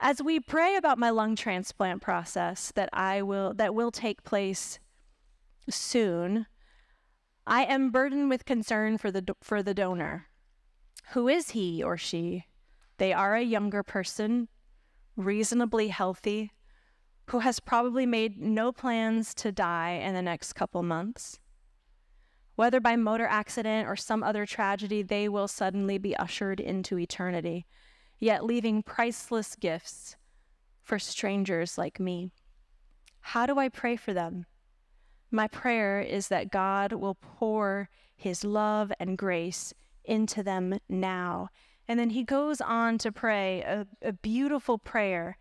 as 0.00 0.22
we 0.22 0.40
pray 0.40 0.76
about 0.76 0.98
my 0.98 1.10
lung 1.10 1.36
transplant 1.36 2.00
process 2.00 2.72
that 2.74 2.88
I 2.94 3.20
will 3.20 3.52
that 3.52 3.74
will 3.74 3.90
take 3.90 4.24
place 4.24 4.80
soon, 5.68 6.46
I 7.46 7.64
am 7.64 7.90
burdened 7.90 8.30
with 8.30 8.46
concern 8.46 8.96
for 8.96 9.10
the 9.10 9.36
for 9.42 9.62
the 9.62 9.74
donor. 9.74 10.28
Who 11.10 11.28
is 11.28 11.50
he 11.50 11.82
or 11.82 11.98
she? 11.98 12.46
They 12.96 13.12
are 13.12 13.36
a 13.36 13.42
younger 13.42 13.82
person, 13.82 14.48
reasonably 15.16 15.88
healthy, 15.88 16.52
who 17.26 17.40
has 17.40 17.60
probably 17.60 18.06
made 18.06 18.40
no 18.40 18.72
plans 18.72 19.34
to 19.34 19.52
die 19.52 20.00
in 20.02 20.14
the 20.14 20.22
next 20.22 20.54
couple 20.54 20.82
months. 20.82 21.38
Whether 22.54 22.80
by 22.80 22.96
motor 22.96 23.26
accident 23.26 23.88
or 23.88 23.96
some 23.96 24.22
other 24.22 24.44
tragedy, 24.44 25.02
they 25.02 25.28
will 25.28 25.48
suddenly 25.48 25.98
be 25.98 26.16
ushered 26.16 26.60
into 26.60 26.98
eternity, 26.98 27.66
yet 28.20 28.44
leaving 28.44 28.82
priceless 28.82 29.56
gifts 29.56 30.16
for 30.82 30.98
strangers 30.98 31.78
like 31.78 31.98
me. 31.98 32.30
How 33.20 33.46
do 33.46 33.58
I 33.58 33.68
pray 33.68 33.96
for 33.96 34.12
them? 34.12 34.46
My 35.30 35.48
prayer 35.48 36.00
is 36.00 36.28
that 36.28 36.50
God 36.50 36.92
will 36.92 37.14
pour 37.14 37.88
his 38.14 38.44
love 38.44 38.92
and 39.00 39.16
grace 39.16 39.72
into 40.04 40.42
them 40.42 40.78
now. 40.88 41.48
And 41.88 41.98
then 41.98 42.10
he 42.10 42.22
goes 42.22 42.60
on 42.60 42.98
to 42.98 43.10
pray 43.10 43.62
a, 43.62 43.86
a 44.02 44.12
beautiful 44.12 44.78
prayer, 44.78 45.38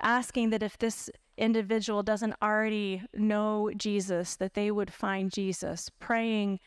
asking 0.00 0.50
that 0.50 0.62
if 0.62 0.76
this 0.76 1.08
individual 1.38 2.02
doesn't 2.02 2.34
already 2.42 3.02
know 3.14 3.70
Jesus, 3.76 4.36
that 4.36 4.54
they 4.54 4.70
would 4.70 4.92
find 4.92 5.32
Jesus, 5.32 5.90
praying 6.00 6.60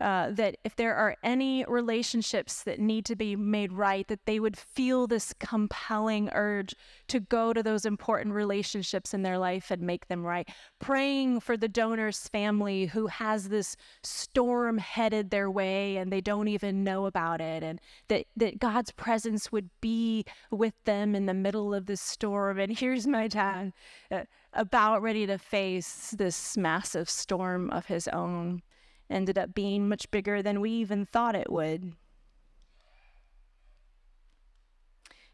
uh, 0.00 0.30
that 0.30 0.56
if 0.64 0.76
there 0.76 0.94
are 0.94 1.16
any 1.22 1.64
relationships 1.66 2.62
that 2.62 2.78
need 2.78 3.04
to 3.06 3.16
be 3.16 3.34
made 3.36 3.72
right, 3.72 4.06
that 4.08 4.26
they 4.26 4.38
would 4.38 4.56
feel 4.56 5.06
this 5.06 5.34
compelling 5.38 6.28
urge 6.32 6.74
to 7.08 7.20
go 7.20 7.52
to 7.52 7.62
those 7.62 7.84
important 7.84 8.34
relationships 8.34 9.12
in 9.12 9.22
their 9.22 9.38
life 9.38 9.70
and 9.70 9.82
make 9.82 10.08
them 10.08 10.24
right. 10.24 10.48
Praying 10.78 11.40
for 11.40 11.56
the 11.56 11.68
donor's 11.68 12.28
family 12.28 12.86
who 12.86 13.06
has 13.08 13.48
this 13.48 13.76
storm 14.02 14.78
headed 14.78 15.30
their 15.30 15.50
way 15.50 15.96
and 15.96 16.12
they 16.12 16.20
don't 16.20 16.48
even 16.48 16.84
know 16.84 17.06
about 17.06 17.40
it, 17.40 17.62
and 17.62 17.80
that, 18.08 18.26
that 18.36 18.58
God's 18.58 18.92
presence 18.92 19.50
would 19.50 19.70
be 19.80 20.24
with 20.50 20.74
them 20.84 21.14
in 21.14 21.26
the 21.26 21.34
middle 21.34 21.74
of 21.74 21.86
this 21.86 22.00
storm. 22.00 22.58
And 22.58 22.76
here's 22.78 23.06
my 23.06 23.28
dad 23.28 23.72
uh, 24.10 24.22
about 24.52 25.02
ready 25.02 25.26
to 25.26 25.38
face 25.38 26.14
this 26.16 26.56
massive 26.56 27.10
storm 27.10 27.70
of 27.70 27.86
his 27.86 28.08
own 28.08 28.62
ended 29.10 29.38
up 29.38 29.54
being 29.54 29.88
much 29.88 30.10
bigger 30.10 30.42
than 30.42 30.60
we 30.60 30.70
even 30.70 31.06
thought 31.06 31.34
it 31.34 31.50
would. 31.50 31.92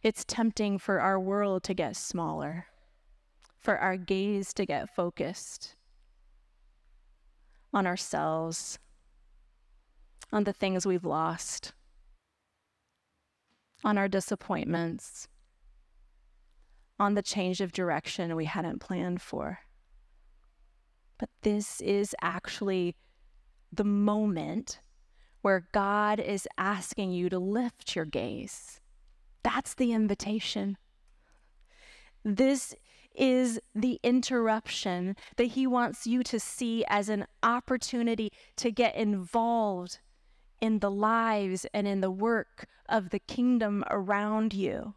It's 0.02 0.24
tempting 0.24 0.78
for 0.78 1.00
our 1.00 1.18
world 1.18 1.62
to 1.64 1.74
get 1.74 1.96
smaller, 1.96 2.66
for 3.58 3.78
our 3.78 3.96
gaze 3.96 4.52
to 4.54 4.66
get 4.66 4.94
focused 4.94 5.76
on 7.72 7.86
ourselves, 7.86 8.78
on 10.30 10.44
the 10.44 10.52
things 10.52 10.86
we've 10.86 11.04
lost, 11.04 11.72
on 13.82 13.98
our 13.98 14.08
disappointments, 14.08 15.26
on 16.98 17.14
the 17.14 17.22
change 17.22 17.60
of 17.60 17.72
direction 17.72 18.36
we 18.36 18.44
hadn't 18.44 18.80
planned 18.80 19.20
for. 19.20 19.60
But 21.18 21.30
this 21.42 21.80
is 21.80 22.14
actually 22.20 22.94
the 23.76 23.84
moment 23.84 24.80
where 25.42 25.68
God 25.72 26.18
is 26.20 26.48
asking 26.56 27.12
you 27.12 27.28
to 27.28 27.38
lift 27.38 27.94
your 27.94 28.04
gaze. 28.04 28.80
That's 29.42 29.74
the 29.74 29.92
invitation. 29.92 30.78
This 32.24 32.74
is 33.14 33.60
the 33.74 34.00
interruption 34.02 35.16
that 35.36 35.44
He 35.44 35.66
wants 35.66 36.06
you 36.06 36.22
to 36.24 36.40
see 36.40 36.84
as 36.88 37.08
an 37.08 37.26
opportunity 37.42 38.32
to 38.56 38.70
get 38.70 38.96
involved 38.96 39.98
in 40.60 40.78
the 40.78 40.90
lives 40.90 41.66
and 41.74 41.86
in 41.86 42.00
the 42.00 42.10
work 42.10 42.66
of 42.88 43.10
the 43.10 43.18
kingdom 43.18 43.84
around 43.90 44.54
you. 44.54 44.94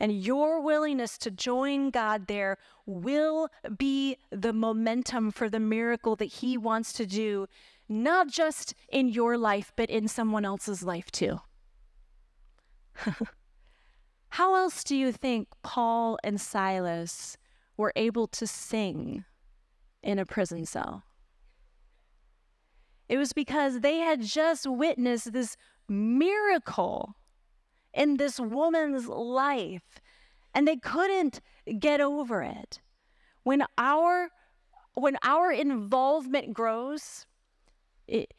And 0.00 0.12
your 0.12 0.60
willingness 0.60 1.18
to 1.18 1.30
join 1.30 1.90
God 1.90 2.26
there 2.26 2.56
will 2.86 3.48
be 3.76 4.16
the 4.30 4.52
momentum 4.52 5.30
for 5.30 5.50
the 5.50 5.60
miracle 5.60 6.14
that 6.16 6.26
He 6.26 6.56
wants 6.56 6.92
to 6.94 7.06
do, 7.06 7.46
not 7.88 8.28
just 8.28 8.74
in 8.88 9.08
your 9.08 9.36
life, 9.36 9.72
but 9.76 9.90
in 9.90 10.06
someone 10.08 10.44
else's 10.44 10.82
life 10.82 11.10
too. 11.10 11.40
How 14.30 14.54
else 14.54 14.84
do 14.84 14.94
you 14.94 15.10
think 15.10 15.48
Paul 15.62 16.18
and 16.22 16.40
Silas 16.40 17.36
were 17.76 17.92
able 17.96 18.26
to 18.28 18.46
sing 18.46 19.24
in 20.02 20.18
a 20.18 20.26
prison 20.26 20.66
cell? 20.66 21.04
It 23.08 23.16
was 23.16 23.32
because 23.32 23.80
they 23.80 23.98
had 23.98 24.20
just 24.20 24.66
witnessed 24.66 25.32
this 25.32 25.56
miracle 25.88 27.14
in 27.94 28.16
this 28.16 28.38
woman's 28.38 29.08
life 29.08 30.00
and 30.54 30.66
they 30.66 30.76
couldn't 30.76 31.40
get 31.78 32.00
over 32.00 32.42
it. 32.42 32.80
When 33.44 33.64
our 33.76 34.30
when 34.94 35.16
our 35.22 35.52
involvement 35.52 36.52
grows, 36.52 37.26
it, 38.08 38.34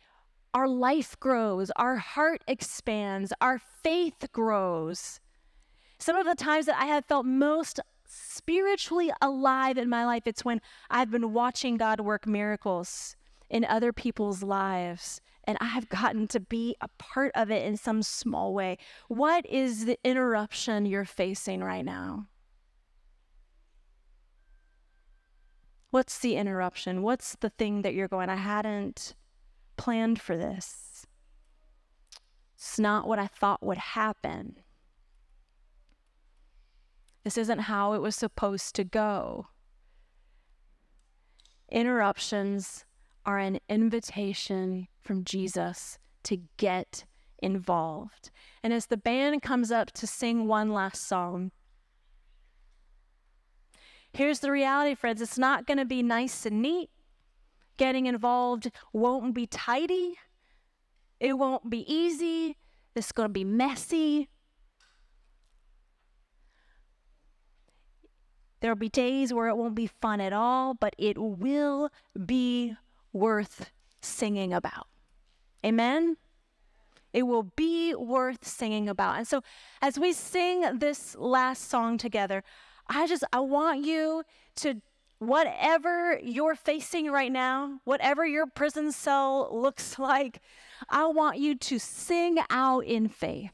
our 0.54 0.68
life 0.68 1.18
grows, 1.20 1.72
our 1.78 1.96
heart 1.96 2.44
expands, 2.48 3.32
our 3.40 3.60
faith 3.60 4.26
grows. 4.34 5.22
Some 6.00 6.18
of 6.18 6.26
the 6.26 6.36
times 6.36 6.66
that 6.66 6.82
I 6.82 6.86
have 6.88 7.06
felt 7.06 7.26
most 7.26 7.80
spiritually 8.06 9.12
alive 9.22 9.78
in 9.78 9.88
my 9.88 10.06
life, 10.06 10.24
it's 10.26 10.44
when 10.44 10.60
I've 10.90 11.12
been 11.12 11.32
watching 11.32 11.78
God 11.78 12.02
work 12.02 12.28
miracles 12.28 13.16
in 13.50 13.64
other 13.64 13.94
people's 13.94 14.44
lives 14.44 15.22
and 15.50 15.58
I've 15.60 15.90
gotten 15.90 16.28
to 16.28 16.40
be 16.40 16.76
a 16.80 16.88
part 17.00 17.32
of 17.34 17.50
it 17.50 17.66
in 17.66 17.76
some 17.76 18.04
small 18.04 18.54
way. 18.54 18.78
What 19.08 19.48
is 19.48 19.86
the 19.86 19.98
interruption 20.04 20.86
you're 20.86 21.06
facing 21.06 21.64
right 21.64 21.84
now? 21.84 22.28
What's 25.90 26.20
the 26.20 26.36
interruption? 26.36 27.02
What's 27.02 27.36
the 27.36 27.50
thing 27.50 27.82
that 27.82 27.96
you're 27.96 28.08
going, 28.08 28.30
I 28.30 28.36
hadn't 28.36 29.16
planned 29.76 30.22
for 30.22 30.38
this? 30.38 31.08
It's 32.54 32.78
not 32.78 33.08
what 33.08 33.18
I 33.18 33.26
thought 33.26 33.66
would 33.66 33.80
happen. 33.80 34.58
This 37.24 37.40
isn't 37.40 37.62
how 37.62 37.94
it 37.94 38.04
was 38.04 38.16
supposed 38.16 38.76
to 38.76 38.84
go. 38.84 39.48
Interruptions 41.72 42.86
are 43.26 43.40
an 43.40 43.58
invitation 43.68 44.88
from 45.10 45.24
Jesus 45.24 45.98
to 46.22 46.38
get 46.58 47.04
involved. 47.40 48.30
And 48.62 48.72
as 48.72 48.86
the 48.86 48.96
band 48.96 49.42
comes 49.42 49.72
up 49.72 49.92
to 49.94 50.06
sing 50.06 50.46
one 50.46 50.72
last 50.72 51.08
song, 51.08 51.50
here's 54.14 54.42
the 54.42 54.52
reality, 54.52 54.94
friends 54.94 55.20
it's 55.20 55.40
not 55.40 55.66
going 55.66 55.80
to 55.80 55.86
be 55.86 56.04
nice 56.04 56.46
and 56.46 56.62
neat. 56.62 56.92
Getting 57.78 58.06
involved 58.06 58.70
won't 58.94 59.34
be 59.34 59.48
tidy, 59.48 60.20
it 61.20 61.40
won't 61.40 61.72
be 61.72 61.92
easy, 61.92 62.56
it's 62.96 63.12
going 63.12 63.30
to 63.30 63.34
be 63.34 63.44
messy. 63.44 64.30
There'll 68.60 68.76
be 68.76 68.90
days 68.90 69.34
where 69.34 69.48
it 69.48 69.58
won't 69.58 69.74
be 69.74 69.88
fun 69.88 70.22
at 70.22 70.34
all, 70.34 70.76
but 70.76 70.94
it 71.00 71.18
will 71.18 71.90
be 72.28 72.76
worth 73.12 73.72
singing 74.02 74.54
about. 74.54 74.89
Amen? 75.66 76.18
It 77.12 77.24
will 77.24 77.44
be 77.44 77.96
worth 77.96 78.46
singing 78.48 78.88
about. 78.88 79.18
And 79.18 79.28
so 79.28 79.42
as 79.82 79.98
we 79.98 80.14
sing 80.14 80.78
this 80.80 81.16
last 81.18 81.70
song 81.70 81.98
together, 81.98 82.44
I 82.88 83.08
just 83.08 83.24
I 83.34 83.40
want 83.40 83.84
you 83.84 84.24
to 84.58 84.82
whatever 85.20 86.18
you're 86.24 86.56
facing 86.56 87.12
right 87.12 87.32
now, 87.32 87.82
whatever 87.84 88.26
your 88.26 88.48
prison 88.48 88.92
cell 88.92 89.50
looks 89.52 90.00
like, 90.00 90.42
I 90.90 91.06
want 91.08 91.38
you 91.38 91.56
to 91.56 91.80
sing 91.80 92.38
out 92.50 92.86
in 92.86 93.10
faith 93.10 93.52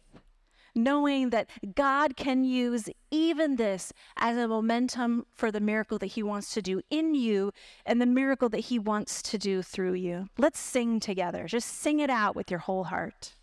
knowing 0.75 1.29
that 1.29 1.49
God 1.73 2.17
can 2.17 2.43
use 2.43 2.89
even 3.09 3.55
this 3.55 3.93
as 4.17 4.38
a 4.38 4.47
momentum 4.47 5.25
for 5.33 5.51
the 5.51 5.59
miracle 5.59 5.97
that 5.99 6.07
He 6.07 6.23
wants 6.23 6.53
to 6.53 6.61
do 6.61 6.81
in 6.89 7.15
you 7.15 7.51
and 7.85 8.01
the 8.01 8.05
miracle 8.05 8.49
that 8.49 8.59
He 8.59 8.77
wants 8.77 9.21
to 9.23 9.38
do 9.38 9.61
through 9.61 9.93
you. 9.93 10.27
Let's 10.38 10.59
sing 10.59 10.99
together. 10.99 11.45
Just 11.47 11.69
sing 11.69 11.99
it 11.99 12.09
out 12.09 12.35
with 12.35 12.51
your 12.51 12.59
whole 12.59 12.85
heart. 12.85 13.33